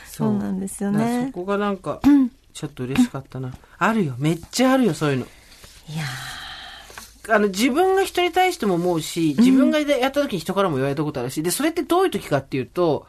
[0.06, 1.40] そうなんですよねそ。
[1.40, 2.00] こがなんか、
[2.54, 3.54] ちょっと嬉しかったな。
[3.78, 4.16] あるよ。
[4.18, 5.26] めっちゃあるよ、そういうの。
[5.26, 6.04] いや
[7.30, 13.08] あの、自分が人に対しても思うし、自分がやった時に人からも言われたことあるし、で、それってどういう時かっていうと、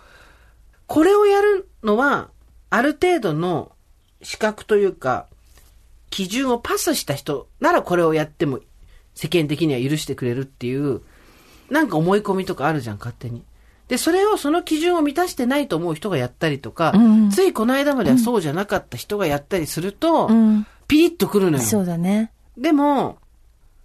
[0.87, 2.31] これをやるのは、
[2.71, 3.73] ある程度の
[4.23, 5.27] 資格というか、
[6.11, 8.61] 基準をパスした人ならこれをやっても
[9.15, 11.03] 世間的には許してくれるっていう、
[11.71, 13.43] なんか思い込みとかあるじゃん、勝手に。
[13.89, 20.67] で、それをその基準を満たしてないと思う人がやったりとか、うんついこの間まではそうじゃなかった人がやったりすると、うん。
[20.89, 21.65] ピリッとくるのよ。
[21.65, 22.33] そうだね。
[22.57, 23.19] でも、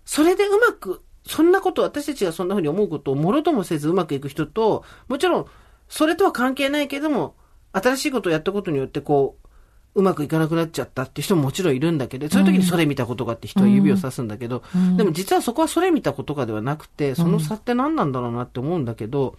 [0.06, 5.46] それでうまく、そんなこと、私たちがそんな風に思うことをもろともせずうまくいく人と、もちろん、
[5.88, 7.36] それとは関係ないけども、
[7.72, 9.50] 新しいことをやったことによって、こう、
[9.96, 14.64] うまくいかなくなっちゃったって人ももちろんいるんだけど、そういう時にそれ見たことがあって人は指をさすんだけど、
[14.98, 19.36] でも実はそこはそれ見たことかではなくて、その差って何なんだろうなって思うんだけど、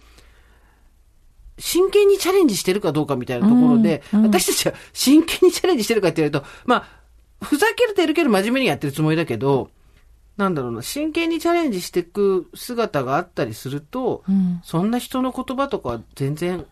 [1.57, 9.69] 真剣にチャレンジしてるかどうかみたいなところで、私たちは真剣にチャレンジしてるかって言われると、まあ、ふざけてるけど真面目にやってるつもりだけど、
[10.37, 14.61] なんだろうな、真剣にチャレンジしていく姿があったりすると、うん。
[14.63, 16.65] そんな人の言葉とかは全然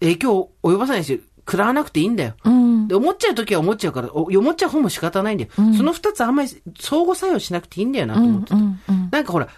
[0.00, 2.34] 影響を及ばさないし、食らわなくていいんだよ。
[2.44, 2.88] うん。
[2.88, 5.50] で、思っちゃうときは思っちゃうから、お思っちゃう方も仕方ないんだよ。
[5.76, 8.54] その二つあんまり相互作用しなくていいんだよなと思ってて。
[8.54, 8.80] うん。
[8.88, 9.08] うん。
[9.10, 9.48] なんかほら、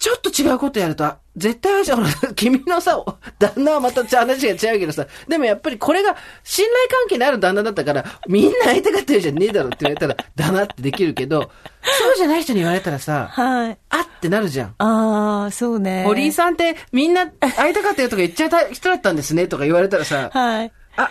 [0.00, 3.04] ちょっと違うことやると、あ絶対ほら、君のさ、
[3.38, 11.50] 旦那はまた話が違うけどさ、でもやっぱりこれが信頼関係のある旦那だったから、みんな相手がってるじゃねえだろって言われたら、だなってできるけど、
[11.82, 13.78] そうじゃない人に言われたらさ、はい。
[13.90, 14.74] あってなるじゃん。
[14.78, 16.04] ああ、そうね。
[16.06, 20.72] 堀井さんってみんな会いたかったよとか言っちゃった人だったんですねとか言われたらさ、はい。
[20.96, 21.10] あ、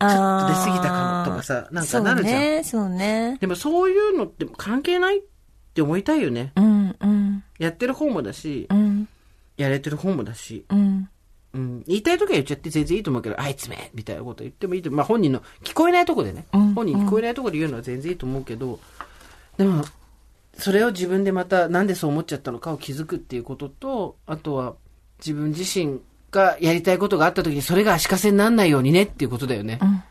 [0.00, 2.40] ちょっと出過ぎたかもとかさ、なんかなるじゃん。
[2.40, 3.36] そうね、そうね。
[3.42, 5.28] でもそういうのって関係ないって
[5.82, 6.52] 思いたいよね。
[6.56, 9.08] うん、うん、やってる方もだしう、ん、
[9.56, 10.64] やれてる方もだし。
[10.70, 11.08] うん。
[11.54, 14.90] うん、言いたい時は言っちゃって全然いいと思うけど、あいつめみたいなこと言ってもいいと。
[14.90, 18.78] まあ本人の聞こえないとこでね、うん本人聞こえないとこで言うのは全然いいと思うけど、
[19.56, 19.82] でも、
[20.58, 24.74] それを自分でまたなんでそう思っちゃったのかを気づくっていうことと、あとは
[25.18, 29.76] 自分自身がやりたいことがあった時にそれが足かせにならないようにねっていうことだよね。
[29.76, 30.02] ん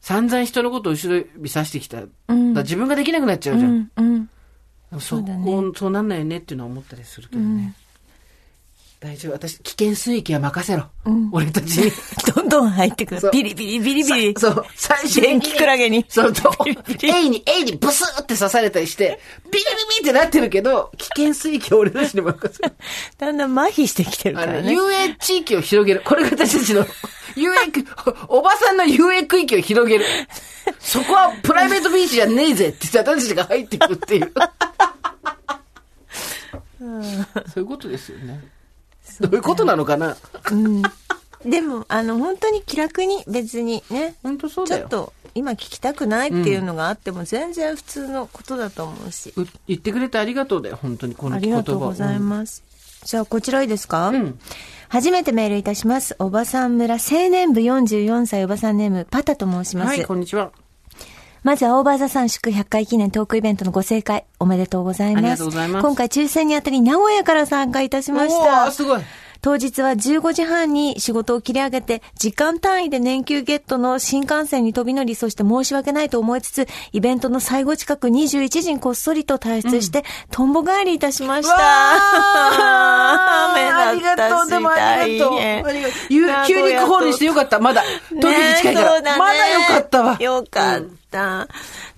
[0.00, 2.02] 散々人のことを後ろ指さしてきた。
[2.28, 3.70] うんら自分ができなくなっちゃうじゃん。
[3.70, 4.30] うん、うん。
[4.92, 7.74] そそうだねこそうなんないよねっていうのは思ったりするけどね。
[9.00, 9.32] 大丈夫。
[9.32, 10.84] 私、危険水域は任せろ。
[11.32, 11.90] 俺たちに。
[12.34, 13.30] どんどん入ってくる。
[13.32, 14.34] ビリビリビリビリ。
[14.38, 16.52] そう、最終的電気クラゲにそう、と、
[17.02, 19.18] エイに、エイにブスーって刺されたりして、
[19.50, 22.74] ビリビリってなってるけど、危険水域を俺たちに任せる。
[23.16, 24.70] だんだん麻痺してきてるからね。
[24.70, 26.02] 遊泳地域を広げる。
[26.04, 26.86] これが私たちの、
[27.36, 27.84] 遊泳区、
[28.28, 30.04] おばさんの遊泳区域を広げる。
[30.78, 34.32] そこはプライベートビーチじゃねえぜって言って私たちが入ってくるっていう。
[36.78, 36.86] そ
[37.56, 38.40] ういうことですよね。
[39.20, 40.16] どういうことなのかな？
[41.44, 44.82] でも、あの、本当に気楽に別にね、本当そうだよ。
[44.82, 49.32] ちょっと今聞きたくないっていうのがあっても全然普通のことだと思うし。
[49.36, 52.62] う言ってくれてありがとうだよ、本当にこのあ言葉りがとうございます。
[53.04, 54.08] じゃあ、こちらいいですか？
[54.08, 54.38] うん
[54.90, 56.16] 初めてメールいたします。
[56.18, 59.88] おばさん村青年部44歳おばさんネーム、パタと申します。
[59.88, 60.50] はい、こんにちは。
[61.44, 65.22] まずはオーバーザさん祝100回記念トークイベントのご正解おめでとうございます。
[65.22, 68.70] ありがとうございます今回抽選にあたり名古屋から参加いたしましおたー。
[68.72, 69.00] すごい。
[69.42, 81.56] 当日は15時半に仕事を切り上げて、時間単位で年休ゲットの新幹線に飛び乗り、そして申し訳ないと思いつつ、イベントの最後近く21時にこっそりと退出して、とんぼ帰りいたしました。
[83.90, 85.34] ありがとう、でもありがとう。
[85.36, 87.82] 大変ありがとうゆキュールにしてよかった、まだ。
[88.10, 89.00] 東京に近いから。
[89.00, 90.16] ねまだよかったわ。
[90.20, 91.48] よかった。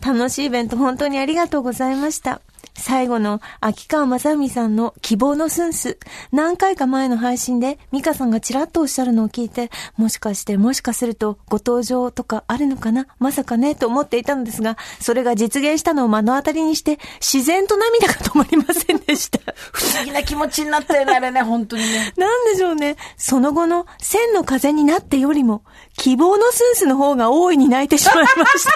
[0.04, 2.40] 楽しいイベント本当にありがとうございました。
[2.74, 5.98] 最後の秋川正美さんの希望のスンス。
[6.32, 13.06] 何回か前の配信で美香さんがちらっとおっしゃるのを聞いて、もしかしてもしかするとご登場とかあるのかな？
[13.18, 19.38] まさかねと思っていたのですが、それが実現したのを目の当たりにして、自然と涙が止まりませんでした。
[19.72, 22.12] 不思議な気持ちになったよね、あれね、本当にね。
[22.16, 22.96] なんでしょうね。
[23.16, 25.62] その後の千の風になってよりも、
[25.96, 28.70] 希望のスンスの方が大いに泣いてしまいました。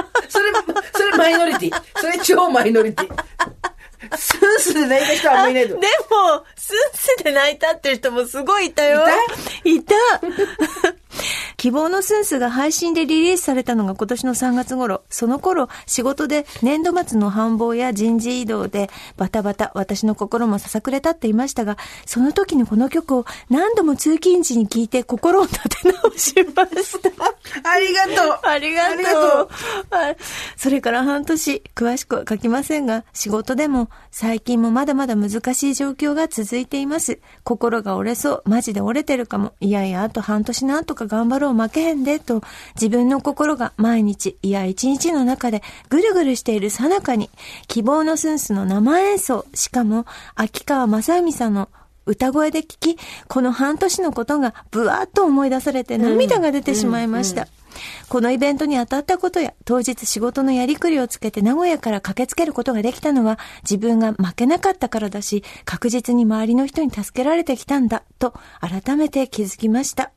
[0.28, 0.52] それ、
[0.92, 1.82] それマイノリティ。
[1.96, 3.24] それ超マイノリティ。
[4.16, 5.86] スースで泣いた人はあんまりいないとで。
[6.10, 9.04] も、スンスで泣いたっていう人もすごいいたよ。
[9.64, 9.94] いた
[11.56, 15.02] 希望のスンスが配信でリリースされたのが今年の3月頃。
[15.08, 27.10] その頃、仕事で年度末の繁忙や人事異動でバタバタ私の心もささくれ立っていましたが、その時にこの曲を何度も通勤時に聴いて心を立て直しました。
[27.68, 28.40] ありがとう。
[28.42, 29.48] ありがとう。
[30.56, 37.18] それから半年、詳しくは書きませんが、仕事でも最近もまだまだ難しい状況が続いています。
[37.44, 39.54] 心が折れそう、マジで折れてるかも。
[39.60, 42.42] いやいや、あと半年なんとか頑張ろう、負けへんで、と、
[42.76, 47.28] 自分の心が毎日、いや一日の中でぐるぐるしている最中に、
[47.68, 51.68] 希望のスンスの生演奏、しかも、秋川正文さんの
[52.06, 57.48] 歌声で聞き、この半年のことがぶわっと思い出されて涙が出てしまいました。
[58.08, 70.10] このイベントに当たったことや、当日仕事のやりくりをつけて名古屋から駆けつけることができたのは、自分が負けなかったからだし、確実に周りの人に助けられてきたんだ、と改めて気づきました。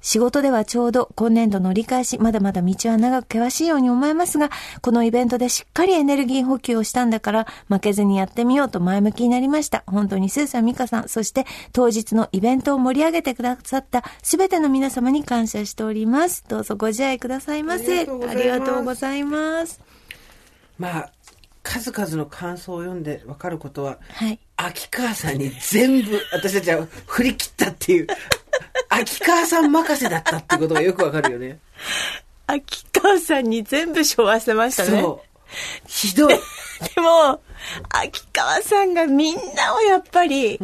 [0.00, 9.84] 仕事ではちょうど今年度の折り返し、まだまだ道は長く険しいように思えますが、このイベントでしっかりエネルギー補給をしたんだから、負けずにやってみようと前向きになりました。
[9.86, 16.44] 本当にスーさん、ミカさん、そして当日のイベントを盛り上げてくださったすべての皆様に感謝しております。
[16.48, 18.00] どうぞご自愛くださいませ。
[18.00, 19.80] ありがとうございますありがとうございます。
[20.78, 21.12] まあ、
[21.62, 24.40] 数々の感想を読んで分かることは、はい。
[24.66, 28.06] 秋川さんに全部私たちは振り切ったっていう、
[28.88, 31.58] 秋川さん任せだったってことがよくわかるよね。
[32.46, 35.00] 秋川さんに全部背負わせましたね。
[35.00, 35.30] そう。
[35.86, 36.34] ひどい。
[36.94, 37.40] でも、
[37.88, 40.58] 秋川さんがみんなをやっぱり、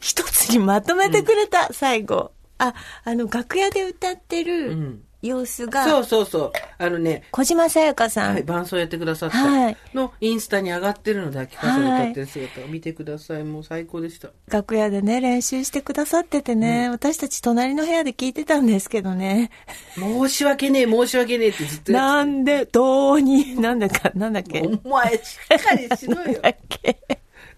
[0.00, 2.32] 一つにまとめてくれた、最後。
[2.58, 6.52] あ、あの、楽屋で歌ってるん様子が、そうそうそう。
[6.78, 13.44] あのね、小島さやかさん、はい、伴奏やってくださったはいのインスタに上がってるので、秋川さんが歌ってる姿を見てください。
[13.44, 14.30] もう最高でした。
[14.48, 19.50] 楽屋でね、練習してくださっててね、私たち隣の部屋で聞いてたんですけどね。
[19.96, 24.60] 申し訳ねえ、申し訳ねえってずっとなんで、どうに、なんだか、なんだっけ？
[24.84, 26.40] お前、しっかりしろよ。
[26.40, 26.98] だっけ？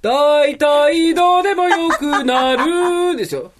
[0.01, 3.53] 大体どうでもよくなるでしょ。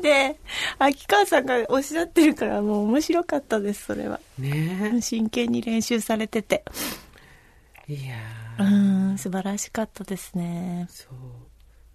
[0.00, 0.38] で、
[0.78, 4.20] 秋川さんがおっしゃってるからもう面白かったです、それは。
[4.38, 6.64] ね真剣に練習されてて。
[7.88, 7.94] え。
[7.94, 8.16] いや
[8.58, 10.86] うーん、素晴らしかったですね。
[10.90, 11.14] そう。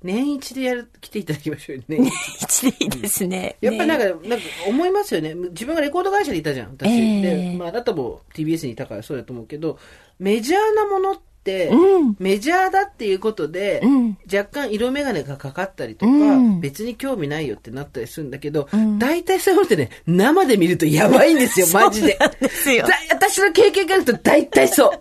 [0.03, 2.11] 年一でやる、来ていただきましょうよね。
[2.39, 3.57] 一でいいですね。
[3.61, 5.35] やっぱりなんねか、なんか思いますよね。
[5.35, 6.89] 自分がレコード会社にいたじゃん、私。
[6.91, 9.77] ええで、まあ、あなたも TBS にいたからそうだと思うけど、
[10.17, 12.15] メジャーなものって、うん。
[12.19, 14.17] メジャーだっていうことで、うん。
[14.31, 16.61] 若干色眼鏡がかかったりとか、うん。
[16.61, 18.99] 別に興味ないよってなったりするんだけど、ん。
[18.99, 22.17] 大体そういうのってね、生で見るとやばいんですよ、 マジで。
[22.39, 22.85] ですよ。
[22.85, 24.91] だ私の経験から言うと大体そう。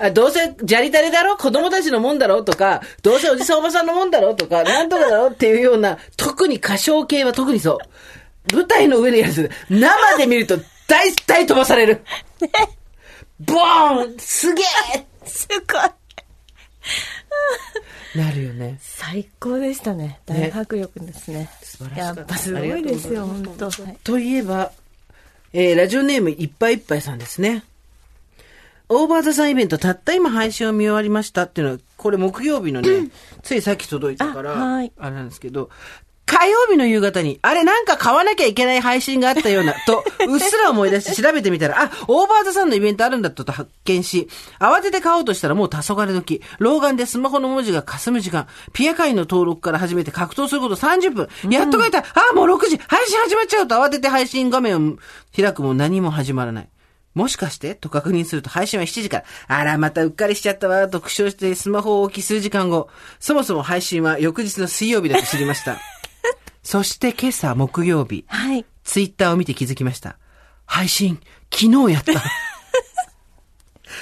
[0.00, 1.36] あどうせ、じゃりたれだろ？
[1.36, 7.78] 子供たちのもんだろとか、どうせおじさんおばさんのもんだろとか、なんとかだろっていうような、特に歌唱系は特にそ
[8.52, 8.56] う。
[8.56, 12.02] 舞台の上でやる生で見ると大体飛ばされる。
[13.40, 14.18] ボーン！
[14.18, 14.62] すげ
[14.96, 15.90] えすごい。
[18.14, 18.78] なるよね。
[18.80, 20.20] 最高でしたね。
[20.26, 21.48] 大迫力ですね。
[21.62, 23.70] 素晴らしかったやっぱすごいですよ、本当。
[23.70, 24.72] はいといえば、
[25.52, 27.64] えー、ラジオネームいっぱいいっぱいさんですね。
[28.88, 33.08] オーバーザさんイベントたった今配信を見終わりましたっていうのは、これ木曜日のね、
[33.42, 35.70] ついさっき届いたから、あはいあれなんですけど、
[36.24, 54.96] 火曜日の夕方に、あれなんか買わなきゃいけない配信があったような、と、うっすら思い出して調べてみたら、あ、オーバーザさんのイベントあるんだったと発見し、慌てて買おうとしたらもう黄昏時、老眼でスマホの文字が霞む時間、ピア会の登録から始めて格闘すること30分、やっと書いた、あ、もう6時、配信始まっちゃうと慌てて配信画面を
[55.36, 56.68] 開くも何も始まらない。
[57.14, 57.74] もしかして？
[57.74, 59.24] と確認すると配信は7時から。
[59.48, 62.88] あら、またうっかりしちゃったわ、と苦笑してスマホを置き数時間後。
[63.20, 65.76] そもそも配信は翌日の水曜日だと知りました。
[66.62, 68.64] そして今朝木曜日、はい。
[68.84, 70.18] ツイッターを見て気づきました。
[70.66, 71.20] 配信、
[71.50, 72.22] 昨日やった。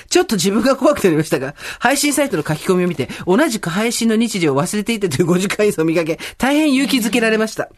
[0.08, 7.68] ちょっと自分が怖くなりましたが、配信サイトの書き込みを見て、同じく配信の日時を忘れていたという5時間以上を見かけ、大変勇気づけられました。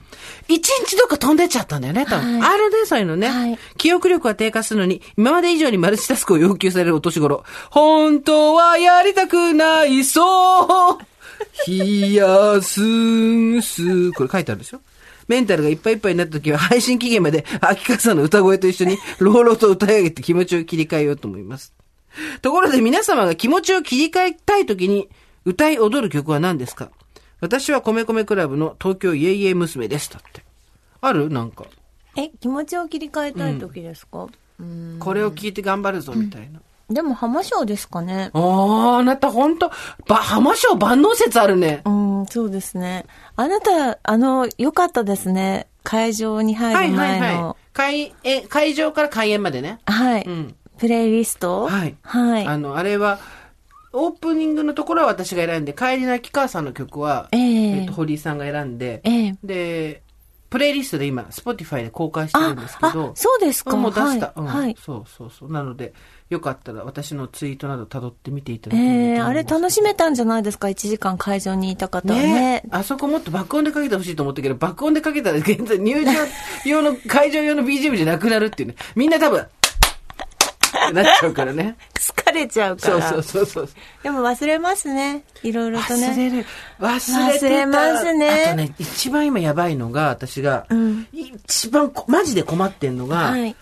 [0.48, 2.40] 一日どっか飛んでっちゃったんだよね、多分。
[2.40, 3.28] はいあるね、そういうのね。
[3.28, 7.44] はい記憶力は低下するのに、今まで以上にマルチタスクを要求されるお年頃。
[7.70, 10.98] 本当はやりたくないそう。
[11.66, 14.12] 冷やすんす。
[14.12, 14.80] これ書いてあるでしょ？
[15.28, 21.72] メンタルがいっぱいいっぱいになった時は配信期限まで秋川さんの歌声と一緒に朗々と歌い上げて気持ちを切り替えようと思います。
[22.42, 25.08] ところで皆様が気持ちを切り替えたい時に
[25.44, 26.90] 歌い踊る曲は何ですか？
[27.40, 30.10] 私は米米クラブの東京イエイエイ娘です。
[30.10, 30.44] だって。
[31.00, 31.30] ある？
[31.30, 31.64] なんか。
[32.16, 34.26] え、気持ちを切り替えたい時ですか、
[34.60, 36.60] うん、これを聞いて頑張るぞ、みたいな。
[36.92, 38.30] でも浜章ですかね。
[38.32, 39.70] ああ、あなたほんと、
[40.06, 41.82] ば、浜章万能説あるね。
[41.84, 43.06] うん、そうですね。
[43.36, 45.68] あなた、あの、良かったですね。
[45.82, 47.48] 会場に入るはいはい前の。
[47.48, 47.56] は
[47.90, 48.12] い。
[48.12, 49.80] 会、え、会場から開演までね。
[49.86, 50.24] はい。
[50.26, 51.68] うんプレイリスト？
[51.68, 51.94] はい。
[52.02, 52.46] はい。
[52.46, 53.20] あの、あれは、
[53.92, 60.02] オープニングのところは私が選んで、帰りの秋川さんの曲は、ええっと、堀井さんが選んで、ええで、
[60.50, 64.32] プレイリストで今、Spotify で公開してるんですけど、あそうですかもう出した。
[64.34, 65.52] うんはいはいそうそうそう。
[65.52, 65.92] なので、
[66.32, 72.32] よかったら私のツイートなど辿ってみていただけええあれ楽しめたんじゃないですか ?1 時間会場にいた方はね。
[72.32, 76.12] ねあそこもっと爆音でかけてほしいと思ったけど、爆音でかけたら現在入場
[76.64, 78.76] 用の、会場用の BGM じゃなくなるっていうね。
[78.96, 79.46] みんな多分、
[80.94, 81.76] なっちゃうからね。
[81.94, 83.08] 疲れちゃうかそうら。
[83.10, 83.68] そうそうそう。
[84.02, 85.24] でも忘れますね。
[85.42, 86.08] いろいろとね。
[86.08, 86.46] 忘れる。
[86.80, 87.38] 忘れ。
[87.38, 93.54] 忘れますねあとね、一番今やばいのが、私が、うん一番こマジで困ってんのが、はい。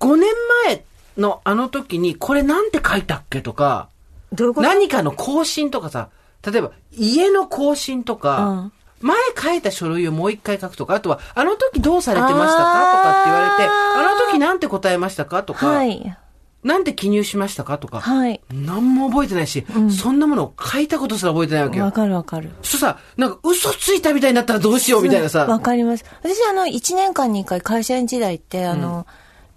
[0.00, 0.28] 5年
[0.66, 0.84] 前
[1.18, 3.88] のあの時に、これなんて書いたっけとか、
[4.32, 4.66] どういうこと？
[4.68, 6.08] 何かの更新とかさ、
[6.50, 16.16] 例えば家の更新とか、うん前書いた書類をもう一回書くとか、あとは、あの時どうされてましたかとかって言われて、あの時なんて答えましたかとか、はい。
[16.64, 18.40] なんて記入しましたかとか、はい。
[18.52, 19.64] 何も覚えてないし、
[19.96, 21.92] そんなものを書いたことすら覚えてないわけよわ。
[21.92, 22.50] かるわかる。
[22.62, 25.60] そうさ、なんか嘘ついたみたいになったらどうしようみたいなわさ。
[25.60, 26.04] かります。
[26.20, 29.06] 私、あの、1年間に1回会社員時代って、あの、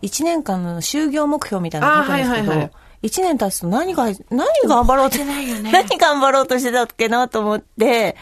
[0.02, 2.72] 1年間の就業目標みたいなの書くんですけど、あーはいはいはい。
[3.04, 8.16] 1年経つと何が、何頑張ろうと、何頑張ろうとしてたっけなと思って、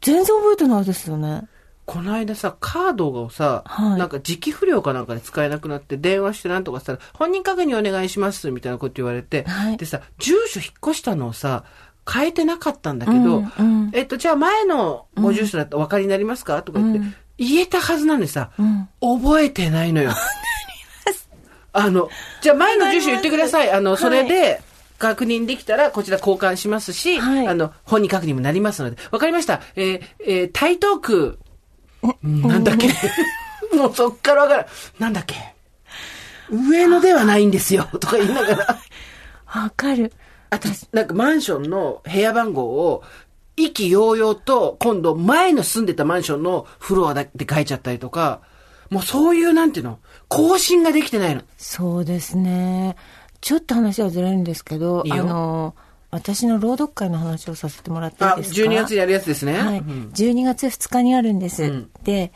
[0.00, 1.42] 全然覚えてないですよね。
[1.84, 3.98] この間さ、カードをさ、はい。
[3.98, 9.76] なんか時期不良かなんかで使えなくなって電話してなんとかしたら、本人確認お願いしますみたいなこと言われて、はい。
[9.78, 11.64] でさ、住所引っ越したのをさ、
[12.10, 13.90] 変えてなかったんだけど、うんうん。
[13.94, 16.62] えっと、じゃあ前のご住所だったらお分かりになりますか？
[16.62, 17.14] とか言って、うん。
[17.38, 18.88] 言えたはずなのにさ、ん。
[19.00, 20.12] 覚えてないのよ。
[21.78, 22.08] あの、
[22.42, 23.70] じゃあ前の住所言ってください。
[23.70, 24.60] あの、それで、
[24.98, 28.96] 確認できたら、こちら交換しますし、はいあの、本人確認もなりますので。
[29.12, 29.60] わかりました。
[29.76, 31.38] えーえー台東区、
[32.22, 32.88] うんなんだっけ？
[33.76, 34.66] もうそっからわからん。
[34.98, 35.34] なんだっけ？
[36.50, 37.84] 上野ではないんですよ。
[38.00, 38.78] とか言いながら。
[39.62, 40.12] わかる。
[40.50, 43.02] あと、なんかマンションの部屋番号を
[43.56, 48.40] 意気揚々と、今度前の住んでたマンションのフロアで書いちゃったりとか、
[48.90, 51.42] もうそういうなんていうの、更新ができてないの。
[51.56, 52.96] そうですね。
[53.40, 55.74] ちょっと話はずれるんですけど、いいよあの、
[56.10, 59.58] 私の朗読会の話をさせてもらっていいあ、ですか？12月にやるやつですね。
[59.58, 59.78] はい。
[59.78, 61.68] うん12月2日にあるんです。
[61.68, 62.32] んで、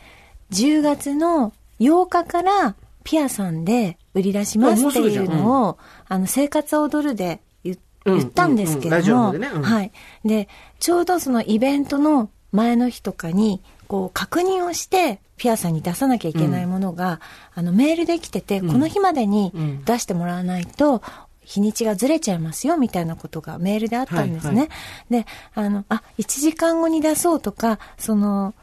[0.51, 5.77] 10月の8日からピアさんで売り出しますっていうのを、
[6.07, 9.91] あの、生活を踊るで言ったんですけうんうんラジども、オのでねうんはい。
[10.23, 10.47] で、
[10.79, 17.19] ちょうどそのイベントの前の日とかに、こう、確認をして、ピアさんに出さなきゃいけないものが、
[17.53, 21.01] あの、メールで来てて、この日までにん出してもらわないと、
[21.41, 24.61] 日にちがずれちゃいますよ、みたいなことがメールであったんですね。
[24.61, 24.69] はい
[25.09, 28.53] で、あの、あ、1時間後に出そうとか、その、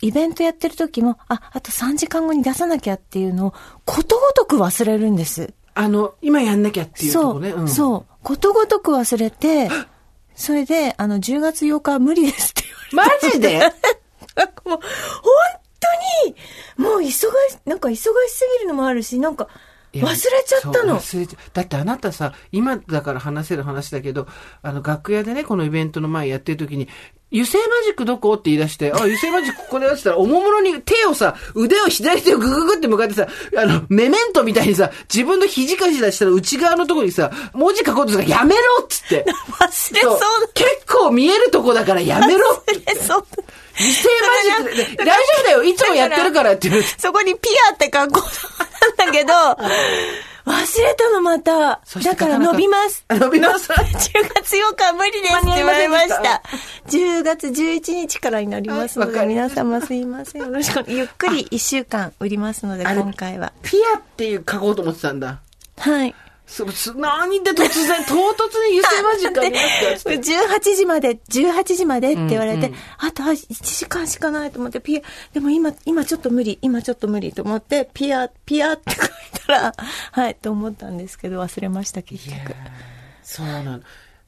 [0.00, 3.54] イベントやってる時も、あ、あと3時間後に出さなきゃっていうのを、
[3.86, 5.54] ことごとく忘れるんです。
[5.74, 7.52] あの、今やんなきゃっていうとそう、こね。
[7.52, 8.06] んそう。
[8.24, 9.68] ことごとく忘れて、
[10.34, 13.26] それで、あの、10月8日は無理ですって言われて。
[13.26, 13.60] マジで？
[14.68, 14.80] もう、本
[15.80, 16.36] 当に、
[16.76, 17.28] もう忙し、
[17.64, 18.12] なんか忙しす
[18.58, 19.48] ぎるのもあるし、なんか、
[19.94, 21.00] 忘れちゃったの。
[21.54, 24.26] だってあなたさ、今だから話せる話だけど、
[24.62, 26.88] あの、楽屋でね、このイベントの前やってる時に、
[27.30, 28.34] 油性マジックどこ？
[28.34, 33.26] って言い出して、あ、油性マジックここでやってたら、おもむろに手をさ、腕を左手をグググって向かってさ、
[33.56, 39.26] あの、メメントみたいにさ、自分の肘かし出したら内側のところにさ、文字書こうとするからやめろっつって。
[39.60, 40.18] 忘れそう
[40.54, 42.74] 結構見えるとこだからやめろって。
[42.76, 43.26] 忘れそう。
[43.78, 44.08] 油性
[44.56, 46.82] マジックで、大丈夫だよいつもやってるからって言う。
[46.82, 48.20] そこにピアって格好
[48.96, 49.32] なんだけど、
[50.48, 51.80] 忘れたのまた。
[52.02, 53.04] だから伸びます。
[53.08, 53.76] あ 伸びます 10
[54.34, 56.42] 月8日は無理ですって言われました。
[56.88, 60.42] 10月11日からになりますので、皆様すいません。
[60.42, 60.84] よろしく。
[60.88, 63.52] ゆっくり1週間売りますので、今回は。
[63.62, 65.38] ピアっていう書こうと思ってたんだ。
[65.78, 66.14] はい。
[66.96, 68.16] 何で突然、唐突
[68.70, 69.62] に油性マジックになっ
[70.02, 72.72] て18時まで、18時までって言われて、うん。
[72.72, 73.46] うんあとは1
[73.78, 79.08] 時間しかないと思って、ピア、でも今、今ちょっと無理、今ちょっと無理と思って、ピア、ピアって書い
[79.46, 79.74] たら、
[80.12, 82.54] はい、と思ったんですけど、忘れました、結局。
[83.22, 83.80] そうなの。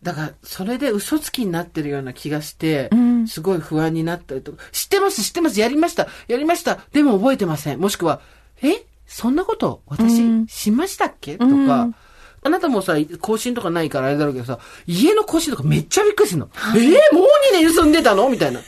[0.02, 3.26] だから、それで嘘つきになってるような気がして、ん。
[3.26, 7.80] すごい不安になったりとか、知ってます、知ってます、やりました、やりました、でも覚えてません。
[7.80, 8.20] もしくは、
[8.62, 8.84] え？
[9.06, 10.46] そんなこと私、うん。
[10.46, 11.36] しましたっけ？
[11.38, 11.56] とか、う
[11.88, 11.94] ん
[12.42, 16.48] あなたもさ、更新とかないからあれだろうけどさ、家の更新とかめっちゃびっくりするの。
[16.74, 17.24] えー、もう
[17.54, 18.28] 2年住んでたの？
[18.30, 18.60] みたいな。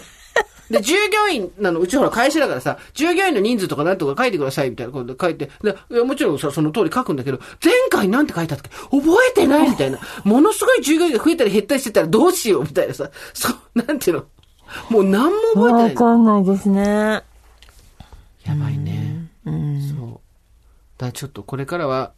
[0.70, 8.70] で、従業員なの、うちほら会社だからさ、従業員の人数とかなんとか書いてくださいみたいなことで書いて、でもちろんさ、その通り書くんだけど、前回なんて書いたっけ？
[8.70, 9.98] 覚えてないみたいな。
[10.24, 14.24] ものすごい従業員が増えたり減ったりしてたらどうしようみたいなさ、そう、なんていうの？
[14.88, 15.94] もう何も覚えてないの。
[15.94, 17.22] かんないですね。
[18.44, 19.28] やばいね。
[19.44, 19.82] うん。
[19.82, 20.20] そう。
[20.96, 22.12] だちょっとこれからは、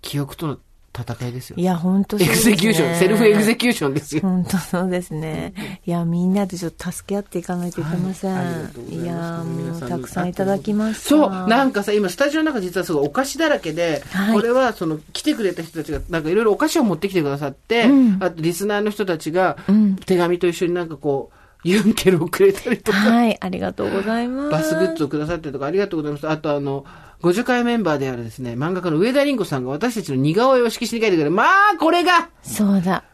[0.00, 0.58] 記憶との
[1.02, 1.64] 戦いですよい。
[1.64, 4.22] や、本当 execution、self execution ですよ。
[4.22, 5.52] 本当そうですね。
[5.86, 8.34] いや、みんなでちょっと助け合っていかないといけません。
[8.34, 8.42] は
[8.88, 11.08] いいいや、もうたくさんいただきました。
[11.08, 24.50] そう、なんかさ、今スタジオの中実はすごいお菓子だらけで、はいこれはその来てくれた人たちがなんかいろいろお菓子を持ってきてくださって、うんあとリスナーの人たちがうん手紙と一緒になんかこう、ユンケルをくれたりとか、はい、ありがとうございます。
[24.50, 26.28] バスグッズをくださってとかありがとうございます。
[26.28, 26.84] あとあの、
[27.22, 31.30] 50回メンバーであるですね、漫画家の上田凛子さんが私たちの似顔絵を色紙に書いてくれる。
[31.30, 33.04] まあ、これが、そうだ。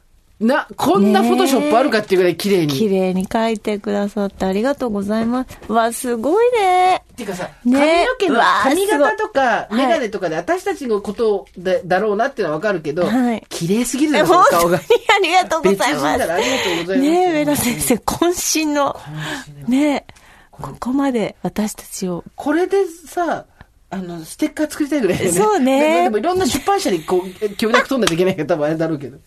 [0.40, 2.72] な、こんなフォトショップあるかっていうぐらい綺麗に。
[2.72, 5.72] 綺麗に書いてくださってありがとうございます。
[5.72, 6.96] わ、すごいね。
[6.96, 15.00] っていうかさ、ね髪の毛の髪型とか、メガネとかで私たちのことだだろうなっていうのはわかるけど、はい綺麗すぎるえの、その顔が本当に。
[15.14, 16.04] ありがとうございます。
[16.06, 16.98] ありがとうございます。
[16.98, 19.00] ねえ、上田先生、渾身の、
[19.68, 20.04] ねえ、
[20.50, 23.44] ここまで私たちを、これでさ、
[23.90, 25.38] あの、ステッカー作りたいぐらいだよね。
[25.38, 29.18] そうねででもいろんな出版社にこう、協力取んないといけないから多分あれだろうけど。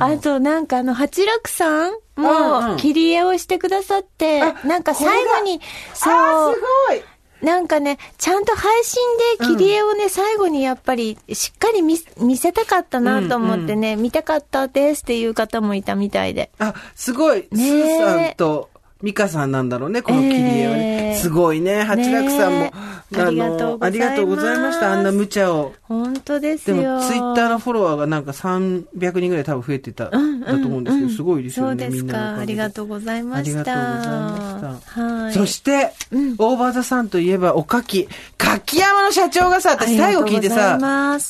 [0.00, 2.70] あとなんかあの、八楽さんうんうん。
[2.72, 5.60] も切り絵をしてくださって、あなんか最後に、
[5.92, 6.52] あそう。
[6.52, 7.02] ー、すごい。
[7.44, 9.02] なんかね、ちゃんと配信
[9.38, 16.50] で切り絵をね、最後にやっぱりしっかり見見せたかったなと思ってね、見たかったですっていう方もいたみたいで。
[16.58, 17.46] あ、すごい。
[17.52, 18.70] スねえーさんと、
[19.04, 20.98] ミカさんなんだろうね、この切り絵はね。
[20.98, 21.82] ええすごいね。
[21.84, 24.92] 八楽さんも、ありがとうございますありがとうございました。
[24.92, 25.72] あんな無茶を。
[25.82, 26.94] 本当ですでよ。
[26.94, 32.38] も、ツイッターのフォロワーがなんか300人ぐらい多分増えてた、だと思うんですけど、すごいですよね、そうですか。
[32.38, 33.60] ありがとうございました。
[33.60, 35.02] ありがとうございました。
[35.02, 35.32] はい。
[35.34, 35.92] そして、
[36.38, 38.08] オーバーザさんといえば、おかき。
[38.38, 40.78] 柿山の社長がさ、私最後聞いてさ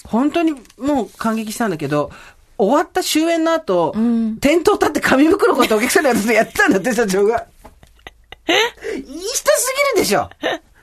[0.04, 2.10] 本当にもう感激したんだけど、
[2.56, 7.46] 終わった終演の後、ん店頭立って紙袋買ってお客さんに渡してやってたんだって、社長が。
[8.48, 10.28] いい人すぎるでしょ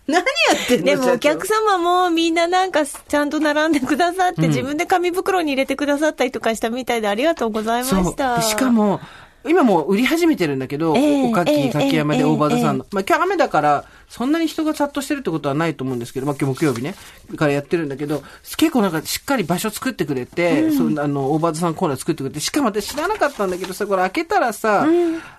[0.08, 0.24] 何や
[0.64, 7.90] ってんのでもお客さ様もみんななんかちゃんと並んでくださって、自分で紙袋に入れてくださったりとかしたみたいでありがとうございま。
[8.04, 8.38] した。
[8.38, 9.00] でしかも、
[9.46, 12.86] 今もう売り始めてるんだけど、ええおかき、ええかき山でええ大場田さんの。
[12.86, 16.96] えまあ今日雨だから、そんなに人が殺到してるってことはないと思うんですけど、まあ今日木曜日ね、
[17.36, 18.24] からやってるんだけど、
[18.58, 24.86] 結構なんかしっかり場所作ってくれて、そんなあの、大場田さんコーナー作ってくれて、しかも私知らなかったんだけどさ、これ開けたらさ、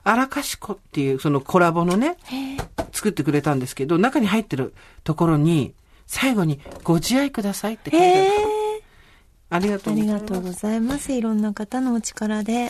[0.04, 2.16] 荒かしこっていうそのコラボのね、
[2.92, 4.74] 作ってくれたんですけど、中に入ってる
[5.04, 5.74] ところに、
[6.06, 8.61] 最後にご自愛くださいって書いてある。
[9.52, 10.20] ありがとあうございます。
[10.20, 11.12] りがとうございます。
[11.12, 12.68] いろんな方のお力で。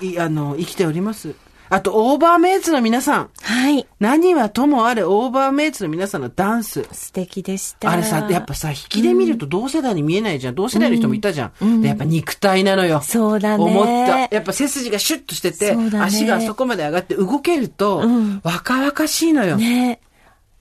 [0.00, 1.34] いいあの、生きております。
[1.68, 3.30] あと、オーバーメイツの皆さん。
[3.40, 3.86] はい。
[3.98, 6.86] 何はともあれ、オーバーメイツの皆さんのダンス。
[6.92, 7.90] 素敵でした。
[7.90, 10.54] あれさ、やっぱさ、引きで見ると同世代に見えないじゃん。
[10.54, 11.80] 同世代の人もいたじゃん。
[11.80, 13.00] でやっぱ肉体なのよ。
[13.00, 14.28] そうだね思った。
[14.34, 18.04] やっぱ背筋がシュッとしてて、ね足があそこまで上がって動けると、
[18.42, 19.56] 若々しいのよ。
[19.56, 19.98] ね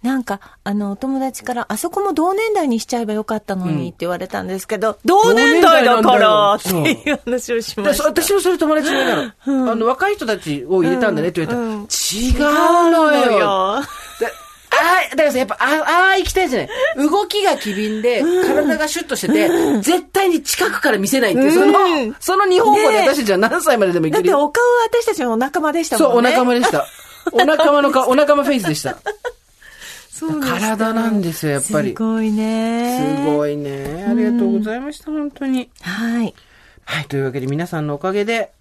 [0.03, 8.05] なんか、あの、お友達から、あそこも同年代にしちゃえばよかったのにって言われたんですけど、同年代だからっていう話をしました。
[8.05, 9.71] 私もそれ友達に言うの。
[9.71, 12.39] あの、若い人たちを入れたんだねって言われたら、うんうん違う
[12.91, 13.39] のよ。
[13.39, 14.27] だ
[14.71, 17.07] ああ、だからさ、やっぱ、ああ、行きたいじゃない。
[17.09, 19.49] 動きが機敏で、体がシュッとしてて、
[19.81, 24.33] 絶対に近くから見せないっていう、その、その日本語で私たちは何歳まででもいだって。
[24.33, 26.11] お顔は私たちのお仲間でしたもんね。
[26.11, 26.87] そう、お仲間でした。
[27.33, 28.97] お仲間の顔、お仲間フェイスでした。
[30.27, 31.89] 体なんですよ、やっぱり。
[31.89, 33.25] すごいね。
[33.25, 34.05] すごいね。
[34.09, 35.69] ありがとうございました、本当に。
[35.81, 36.33] はい。
[36.85, 38.51] はい、というわけで皆さんのおかげで、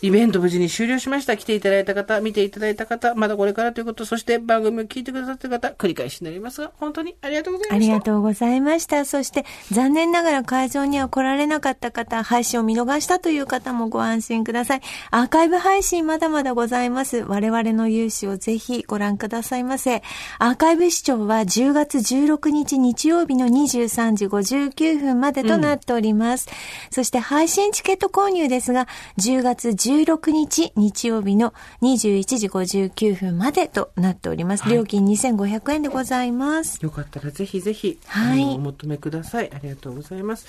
[0.00, 1.36] イベント無事に終了しました。
[1.36, 7.74] 来ていただいた方、見ていただいた方、まだこれからということ、そして番組を聞いてくださっている方、繰り返しになりますが、本当にありがとうございました。
[7.74, 9.04] ありがとうございました。
[9.04, 14.82] そして、残念ながら会場には来られなかった方、配信を見逃したという方もご安心ください。
[15.10, 17.24] アーカイブ配信まだまだございます。
[17.26, 20.04] 我々の勇姿をぜひご覧くださいませ。
[20.38, 26.48] アーカイブ視聴は10月16日日曜日の23時59分までとなっております。
[26.90, 28.86] そして配信チケット購入ですが、
[29.18, 34.68] 10月16日日曜日の21時59分までとなっております。
[34.68, 36.78] 料金2500円でございます。
[36.82, 39.50] よかったらぜひぜひ、はいお求めください。
[39.54, 40.46] ありがとうございます。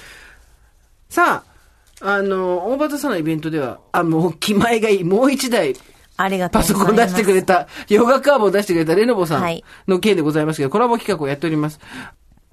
[1.10, 1.44] さ
[2.02, 5.04] あ、あの、大場さんのイベントでは、あ、もう気前がいい。
[5.04, 5.76] もう一台、
[6.18, 6.80] ありがとうパございます。
[6.80, 11.80] ソコン出してくれた、ヨガカーボを出してくれたレノボさんはいの件でございますけど、コラボ企画をやっております。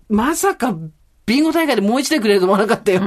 [0.08, 0.76] まさか、
[1.26, 3.00] ビンゴ大会でもう一台くれると思わなかったよ。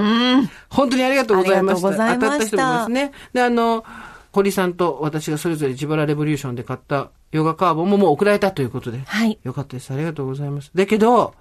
[0.69, 1.91] 本当にありがとうございました。
[1.93, 3.11] した当たった人もいますね。
[3.33, 3.85] で、あの、
[4.33, 8.99] 堀さんと私がそれぞれ自腹レボリューションで買ったヨガカーボももう送られたということで。
[9.05, 9.39] はい。
[9.43, 9.91] よかったです。
[9.93, 10.69] ありがとうございます。
[10.75, 11.33] だけど、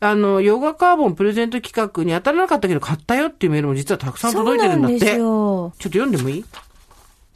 [0.00, 4.98] あの、ヨガカーボンプレゼント企画に当たらなかったけど買ったよっていうメールも実はたくさんそう届いてるんだって。
[4.98, 5.72] なんですちょっよ。
[5.78, 6.44] と読んでもいい？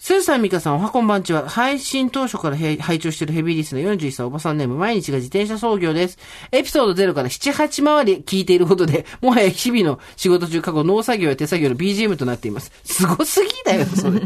[0.01, 1.49] スーさん、ミカさん、おはこんばんちは。
[1.49, 6.18] 配信当初からへ拝聴しているヘビーリスナー41歳おばさんネーム、毎日が自転車操業です。
[6.53, 12.70] エピソード0から7、8回り聞いていることで、もはや日々の仕事中過去農作業や手作業の BGM となっています。
[12.84, 14.20] すごすぎだよ、それ。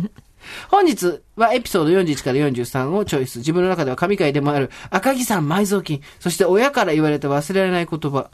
[0.69, 3.39] 本日はエピソード41から43をチョイス。
[3.39, 6.03] 自分の中では神回でもある赤木さん埋蔵金。
[6.21, 8.31] そして親から言われた忘れられない言葉。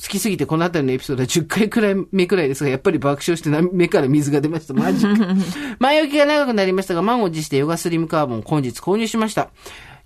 [0.00, 4.74] 好きすぎてこの辺りのエピソードは10回くらい目くらいですが、やっぱり爆笑してな目から水が出ました。
[4.74, 5.14] マジか。
[5.80, 9.50] 前置きが長くなりましたが、満を持してヨガスリムカーボンを本日購入しました。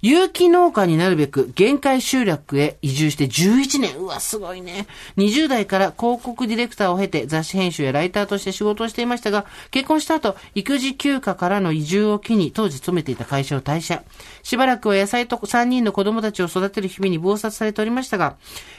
[0.03, 3.97] 有機農家になるべく限界集落へ移住して11年。
[3.99, 4.89] うわ、すごいね。
[5.17, 14.03] 20代から広告ディレクターを経て雑誌編集やライターとして仕事をしていましたが、結婚した後、育児休暇からの移住を機に当時勤めていた会社を退社。
[14.43, 18.35] しばらくは野菜と3人の子供たちを育てる日々に忙殺されておりましたが、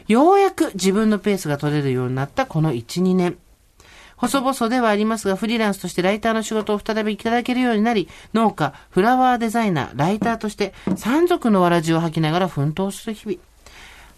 [0.10, 3.38] ようやく自分のペースが取れるようになったこの1、2年。
[4.24, 13.40] 細々ではありますが、フリーランスとしてライターの仕事を再びいただけるようになり、農家、フラワーデザイナー、ライターとして、山賊のわらじを履きながら奮闘する日々。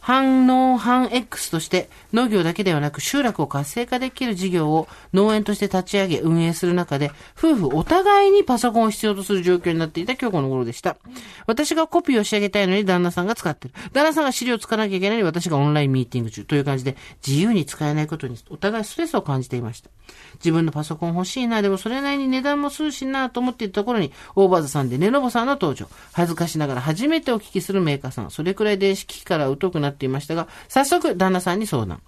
[0.05, 10.97] 反農反 X として農業だけではなく集落を活性化できる事業を農園として立ち上げ運営する中で夫婦お互いにパソコンを必要とする状況になっていた今日この頃でした。
[11.47, 13.73] 私がコピーを仕上げたいのに旦那さんが使ってる。
[13.93, 16.95] 旦那さんが資料を使わなきゃいけないのに私がオンラインミーティング中という感じで
[17.25, 19.89] 自由に使えないことにお互いストレスを感じていました。
[20.35, 25.87] 自分のパソコン欲しいな、でもそれなりに値段もするしなと思っていたところに、オーバーズさんでネノボさんの登場。
[26.13, 28.29] 恥ずかしながら初めてお聞きするメーカーさん。
[28.29, 32.01] それくらい電子機器から疎くなってっていましたが、早速旦那さんに相談。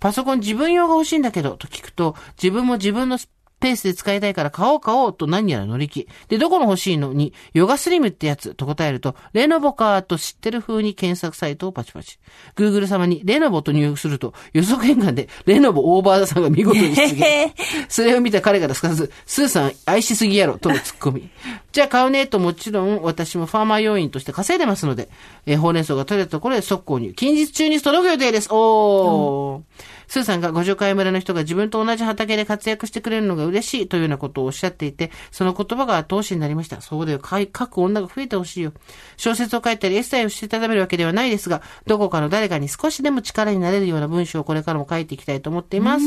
[0.00, 3.18] パソコン自分用が欲しいんだけど、と聞くと、自分も自分の
[3.64, 6.06] ペースで使いたいから買おう買おうと何やら乗り気。
[6.28, 12.18] で、どこの欲しいのに、ヨガスリムってやつと答えると、レノボかーと知ってる風に検索サイトをパチパチ。
[12.56, 17.54] Google 様にレノボと入力すると、予測変換でレノボオーバーザさんが見事に出現。
[17.88, 21.30] それを見た彼からすかさず、スーさん愛しすぎやろ、とのツッコミ。
[21.72, 25.08] じゃあ買うねともちろん私もファーマー要員として稼いでますので、
[25.46, 27.14] えーほうれん草が取れたところで速攻入。
[27.14, 28.48] 近日中に届く予定です。
[28.52, 29.93] おー。
[30.08, 36.80] スーさんが五条会村の人が自分と同じ畑で活躍してくれるのが嬉しいというようなことをおっしゃっていて、その言葉が後押しになりました。
[36.80, 37.20] そうだよ。
[37.24, 38.72] 書く女が増えてほしいよ。
[39.16, 46.06] 小説を書いたりエッセイをしてためるわけではないですが、どこかの誰かに少しでも力になれるような文章をこれからも書いていきたいと思っています。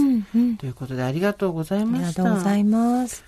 [0.58, 2.24] ということでありがとうございありがました。
[2.24, 3.24] とうございます。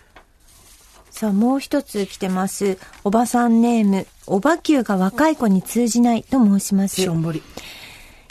[1.12, 2.78] さあ、もう一つ来てます。
[3.04, 7.14] おばさんネーム、おばきゅうが若い子に通じないと申しますしょ。
[7.14, 7.42] んぼり。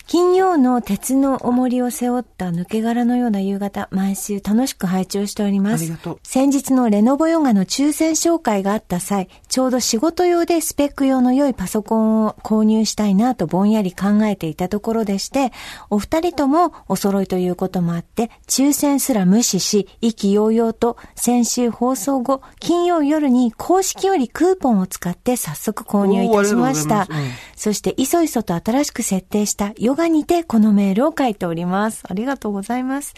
[0.08, 5.82] 金曜の鉄の重りを背負った抜け殻のような夕方、毎週楽しく拝聴しております。
[5.82, 15.52] ありがとう先日のレノボヨガの抽選紹介があった際、ちょうど仕事用でスペック用の良いパソコンを購入したいなとぼんやり考えていたところでして、
[15.90, 27.06] お二人ともお揃いということもあって、抽選すら無視し、意気揚々と先週放送後、金曜夜に公式よりクーポンを使って早速購入いたしましたうん。
[27.56, 32.04] そして、いそいそと新しく設定したヨガにてこのメールを書いております。
[32.08, 33.14] ありがとうございます。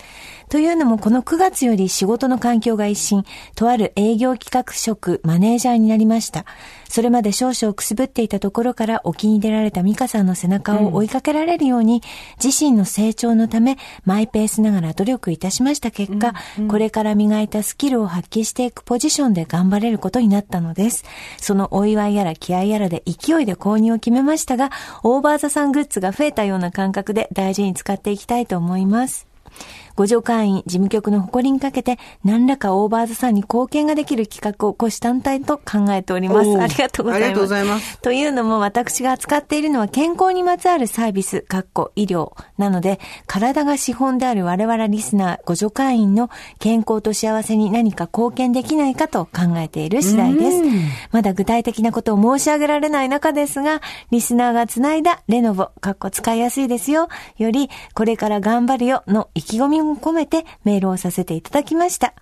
[0.48, 3.24] というのも、この9月より仕事の環境が一新、
[3.54, 6.46] とある営業企画職マネージャーになりました。
[6.90, 12.02] それまで少々くすぶっていたところから沖に出られたミカさんの背中を追いかけられるように、
[12.42, 16.34] 自身の成長のため、マイペースながら努力いたしました結果、
[16.68, 21.04] これから磨いたスキルを発揮していくポジションで頑張れることになったのです。
[21.38, 24.70] そのお祝いやら気合やらで勢いで購入を決めましたが、
[25.04, 29.28] オーバーザさんグッズが増えたような感覚で大事に使っていきたいと思います。
[30.00, 36.58] 五条会員事務局の誇りにかけて、何らかオーバーザさんに貢献ができる企画を虎視眈々と考えております。
[36.58, 37.26] ありがとうございます。
[37.26, 46.30] ありがとうございますというのも私が扱っているのは健康にまつわるサービス、かっこ医療なので、体が資本である我々リスナー、ご助会員の
[46.60, 50.62] 健康と幸せに何か貢献できないかと考えている次第です。
[51.12, 62.14] まだ具体的なことを申し上げられない中ですが、リスナーがつないだレノボ、かっこ使いやすいですよ、より、これから頑張るよの意気込みも込めてメールをさせていただきました。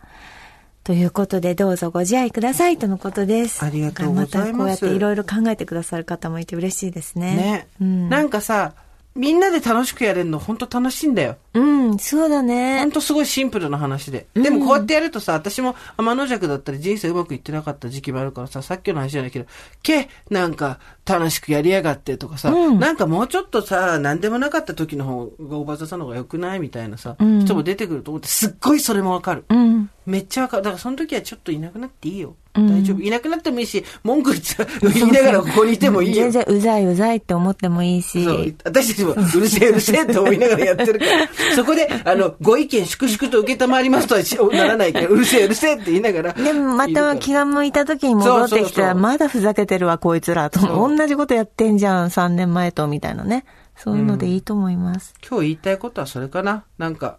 [0.85, 3.63] ということで、どうぞご自愛くださいとのことです。
[3.63, 7.37] ありがとうございますまたこうやっていろいろ考えてくださる方もいて嬉しいですね。
[7.37, 7.69] ね。
[7.81, 8.09] うん。
[8.09, 8.73] なんかさ、
[9.19, 11.37] みんなで楽しくやれるの本当楽しいんだよ。
[11.53, 12.93] うん、そうだね本。
[12.93, 14.29] 当すごいシンプルな話で。
[14.35, 19.47] でもこうやってやるとさ、私も天の弱だったり人生うまくいってなかった時期もあるからさ、さっきの話じゃないけど、
[19.83, 29.45] け、なんか楽しくやりやがってとかさ、うんなんかもうちょっとさ、なんでもなかった時の方がおばざさんの方が良くないみたいなさ、うん人も出てくると思って、すっごいそれもわかる。
[29.49, 29.91] うん。
[30.07, 30.63] めっちゃわかる。
[30.63, 32.37] だからその時はちょっといなくなっていいよ。
[32.55, 33.01] うん大丈夫。
[33.01, 36.31] いなくなってもいいし、文句言って言いながらここにいてもいいよ全。
[36.31, 38.25] 然うざいうざいって思ってもいいし。
[38.25, 38.55] そう。
[38.65, 46.33] 私たちも、うるせえうるせえって思いながらやってるから、 そこで、あの、ご意見粛々と受けたまりますとはしならないから、 うるせえうるせえって言いながら。
[46.33, 50.61] でもまた気が向いた時に戻ってきたら、まだふざけてるわ、こいつらと。
[50.61, 53.45] 同じことやってんじゃん、3年前と、みたいなね。
[53.77, 55.15] そういうのでいいと思います。
[55.27, 56.65] 今日言いたいことはそれかな。
[56.79, 57.19] なんか、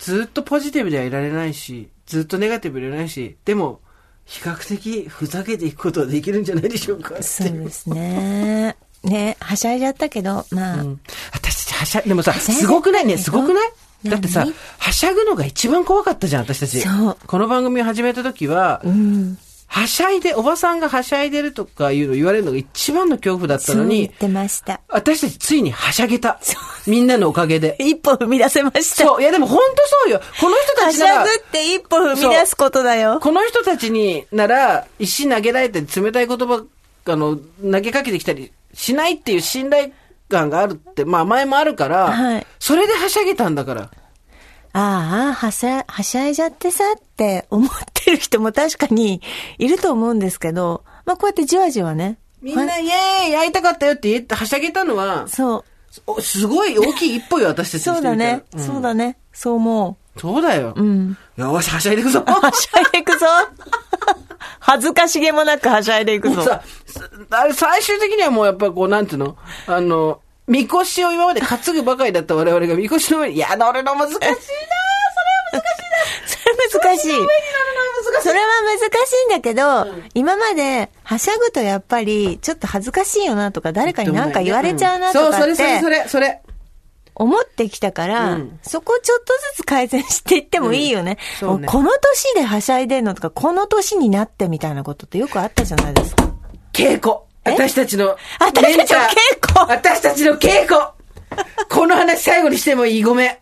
[0.00, 3.80] ずっとポジティブではいられないし、ずっとネガティブでいられないし、でも、
[4.26, 7.22] 比較的ふざけていくことはできるんじゃないでしょうか。
[7.22, 8.76] そうですね。
[9.02, 11.00] ね、はしゃいじゃったけど、まあ、うん。
[11.32, 13.72] 私たちはしゃ、でもさ、すごくないね、すごくない？
[14.04, 16.80] だってさ何、はしゃぐのが一番怖かったじゃん、私たち。
[16.80, 17.16] そう。
[17.26, 19.38] この番組を始めた時は、うん。
[19.66, 24.80] はしゃいで、おばさんがはしゃいでるとかいうの言われるのが一番の恐怖だったのにそう言っ、てました。
[24.88, 26.38] 私たちついにはしゃげた。
[26.86, 27.76] みんなのおかげで。
[27.80, 29.04] 一歩踏み出せました。
[29.04, 30.20] そう、いやでも本当そうよ。
[30.40, 33.18] この人たちならはしゃぐ、って一歩踏み出すことだよ。
[33.20, 36.64] この人たちになら、石投げられて冷たい言葉、
[37.06, 39.90] あの、投げかけてきたりしないっていう信頼
[40.28, 43.90] 感があるって、まあ前もあるから、はいそれではしゃげたんだから。
[44.76, 49.22] ああ、はしゃ、はしゃいじゃってさって思ってる人も確かに
[49.56, 52.18] いると思うんですけど、まあこうやってじわじわね。
[52.42, 55.64] みんな、はイエーイ会いたかったよって言って、はしゃげたのは、そう。
[56.08, 58.42] おすごい大きい一歩よ、私たちそうだね。
[58.52, 59.16] うんそうだね。
[59.32, 60.74] そう思そうだよ。
[60.76, 60.82] う。
[60.82, 61.16] うん。
[61.36, 62.24] よし、はしゃいでいくぞ。
[62.26, 63.26] はしゃいでいくぞ。
[64.58, 66.42] 恥ずかしげもなくはしゃいでいくぞ。
[66.42, 66.62] さ、
[67.52, 69.36] 最終的にはもうやっぱこう、なんていうの？
[69.68, 74.36] あの、みこしを今まで担ぐばかりだった我々がみこしの上に、いや、乗るの難しいなそれは
[76.26, 77.10] それ難しい。
[78.22, 86.42] それは難しいんだけど、今まで、はしゃぐとやっぱり、ちょっと恥ずかしいよなとか、誰かに何か言われちゃうなとそう、かっそれそれそて、れ、それ。
[87.16, 91.18] 思ってきたから、うんそこちょっとずつ改善していってもいいよね。
[91.42, 96.28] うんそうねこの年ではしゃいでんのとか、この年になってみたいなことってよくあったじゃないですか。
[96.72, 97.23] 稽古。
[97.44, 98.16] 私たちの。
[98.40, 99.66] 私たちの稽古？
[99.68, 100.80] 私たちの稽古
[101.68, 103.36] この話最後にしてもいいごめん。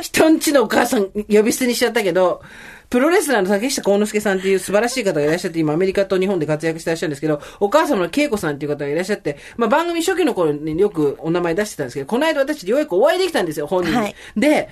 [0.00, 2.42] 人んちのお母さん呼び捨てにしちゃったけど、
[2.90, 13.96] プロレスラーの竹下幸之助さんっていう素晴らしい方がいらっしゃって、今アメリカと日本で活躍してらっしゃるんですけど、お母様の恵子さんっていう方がいらっしゃって、まあ番組初期の頃によくお名前出してたんですけど、この間私ようやくお会いできたんですよ、本人に。
[13.96, 14.68] はいで、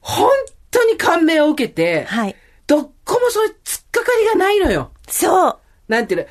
[0.00, 0.30] 本
[0.70, 2.36] 当に感銘を受けて、はい。
[2.66, 4.92] どっこもそういう突っかかりがないのよ。
[5.08, 5.58] そう。
[5.88, 6.26] なんていうの、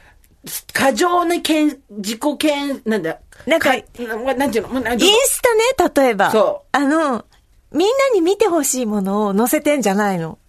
[0.74, 6.32] 過剰な権、自己権、なんだ、なんかななんていうの、インスタね、例えば。
[6.32, 7.26] そうあの、
[7.72, 10.40] みんなに見てほしいものを載せてんじゃないの。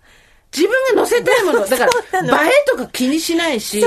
[0.57, 3.85] 自分が載せたいもの、 だから、映えとか気にしないし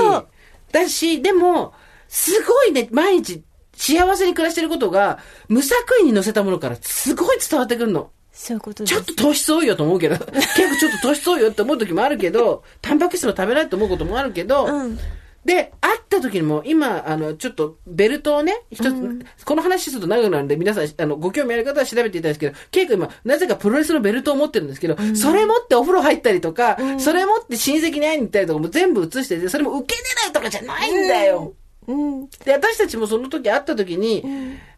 [0.70, 1.74] だし、でも、
[2.08, 3.42] すごいね、毎日
[3.76, 8.10] 幸せに暮らしてることが、無作為に載せたものからすごい伝わってくるの。
[8.32, 8.84] そういうこと。
[8.84, 14.98] ちょっと糖質多いよと思うけど、 結構ちょっと糖質多いよって思う時もあるけど、タンパク質も食べないと思うこともあるけど、うん
[15.44, 31.54] で、会った時にも、今、あの、ちょっと、ベルトをね、一つ、この話すると長くなるんで、皆さん、あの、ご興味ある方は調べていただいんですけど、ケイ君今、なぜかプロレスのベルトを持ってるんですけど、それ持ってお風呂入ったりとか、それ持って親戚に会いに行ったりとかも全部映してて、それも受け出ないとかじゃないんだよ。
[31.88, 32.28] うん。
[32.44, 34.24] で、私たちもその時会った時に、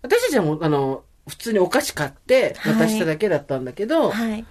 [0.03, 4.45] 私たちはもう、あの、普通にお菓子買って渡しただけだったんだけど、はい。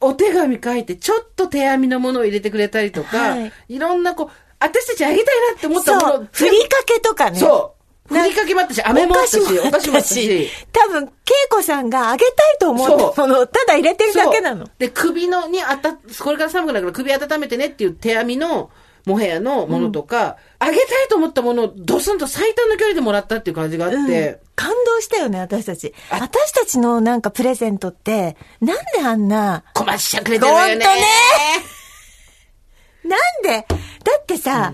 [0.00, 3.52] お手紙書いて、ちょっと手編みのものを入れてくれたりとか、はい。
[3.68, 4.30] い、ろんなこう、
[4.64, 6.28] 私たちあげたいなって思ったもの。
[6.32, 7.38] ふりかけとかね。
[7.38, 7.74] そ
[8.08, 8.14] う。
[8.14, 10.50] ふりかけもあったし、飴もあったし、お菓子もあったし。
[10.72, 11.08] 多分、恵
[11.50, 14.66] 子さんがあげたいと思ったものをただ入れてるだけなの。
[14.78, 18.70] で、首のにあた、これから寒くなるから首温めてねっていう手編みの
[19.06, 25.92] モヘアのものとか、あげたいと思ったものをドスンと最短の距離でもらったっていう感じがあって、うん感動したよね、私たち。
[26.10, 30.84] 私たちのなんかプレゼントって、なんであんな、こましちゃくれてるわよね。
[30.84, 31.83] ほんとね
[33.04, 33.66] なんで
[34.04, 34.72] だってさ、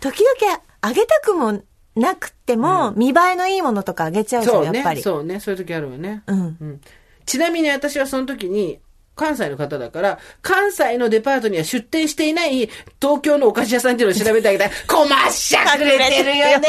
[0.00, 1.62] 時々あげたくも
[1.96, 4.64] なくても、見栄えのいいものとかあげちゃうじゃん。
[4.64, 5.02] やっぱり。
[5.02, 5.40] そうね。
[5.40, 6.22] そういう時あるわね。
[6.26, 6.80] うんうん
[7.26, 8.80] ちなみに私はその時に、
[9.16, 12.68] 関西の方だから、関西のデパートには出店していない
[13.00, 14.70] 東京のお菓子屋さんっていうのを調べてあげたい。
[14.86, 16.68] こましゃくれてるよね。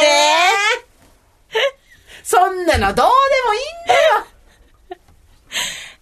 [2.23, 3.11] そんなのどうで
[3.47, 4.25] もいいんだよ。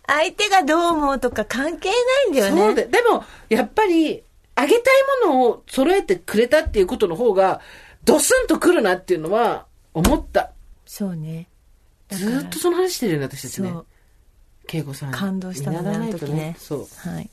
[0.06, 1.96] 相手がどう思うとか関係な
[2.28, 2.62] いんだよね。
[2.62, 4.23] そうで、でも、やっぱり、
[4.56, 4.94] あげたい
[5.26, 7.62] ものを揃えてくれたっていうことの方が、
[8.04, 10.52] ドスンとくるなっていうのは、思った。
[10.86, 11.48] そうね。
[12.10, 13.74] ずーっとその話してるよね、私たちね。
[14.72, 15.12] 恵子さん。
[15.12, 16.56] 感動したのね、時ね。
[16.60, 17.10] そう。
[17.10, 17.30] はい。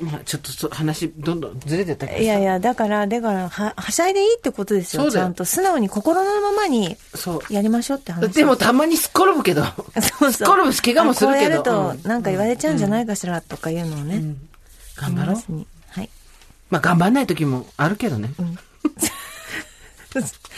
[0.00, 5.10] まあ、ちょっとそ話、どんどんずれてったけどさいやいや、だから、だから、は、はしゃいでいいってことですよ。
[5.10, 7.52] ちゃんと素直に心のままにそう。
[7.52, 8.34] やりましょうって話。
[8.34, 9.62] でもたまにすっ転ぶけど。
[9.64, 10.32] そうそう。
[10.32, 11.38] すっ転ぶし怪我もするけど。
[11.38, 14.34] あこうやると、うんなんか言われちゃうんじゃないかしらとかいうのをね。
[14.96, 15.75] 頑張ろう思いますにはい。
[16.70, 18.30] まあ、頑張んない時もあるけどね。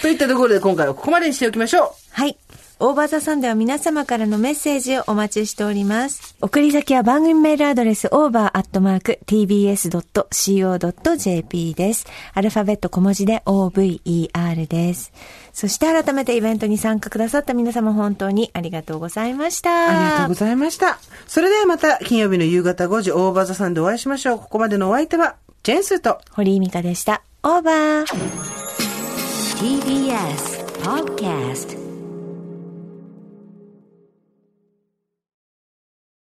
[0.02, 1.90] といったところで今回はここまでにしておきましょう。
[2.12, 2.36] はい。
[2.80, 6.36] オーバーザさんでは皆様からのメッセージをお待ちしております。
[6.40, 8.54] 送り先は番組メールアドレス over.tbs.co.jp
[11.74, 12.06] です。
[12.34, 15.12] アルファベット小文字で over です。
[15.52, 19.88] そして改めてイベントに参加くださった皆様本当にありがとうございました。
[19.88, 21.00] ありがとうございました。
[21.26, 24.38] それではまた金曜日の夕方5時オーバーザさんでお会いしましょう。
[24.38, 27.22] ここまでのお相手は、ジェンスーと、堀井美香でした。
[27.42, 28.04] オーバー
[29.58, 31.77] TBS Podcast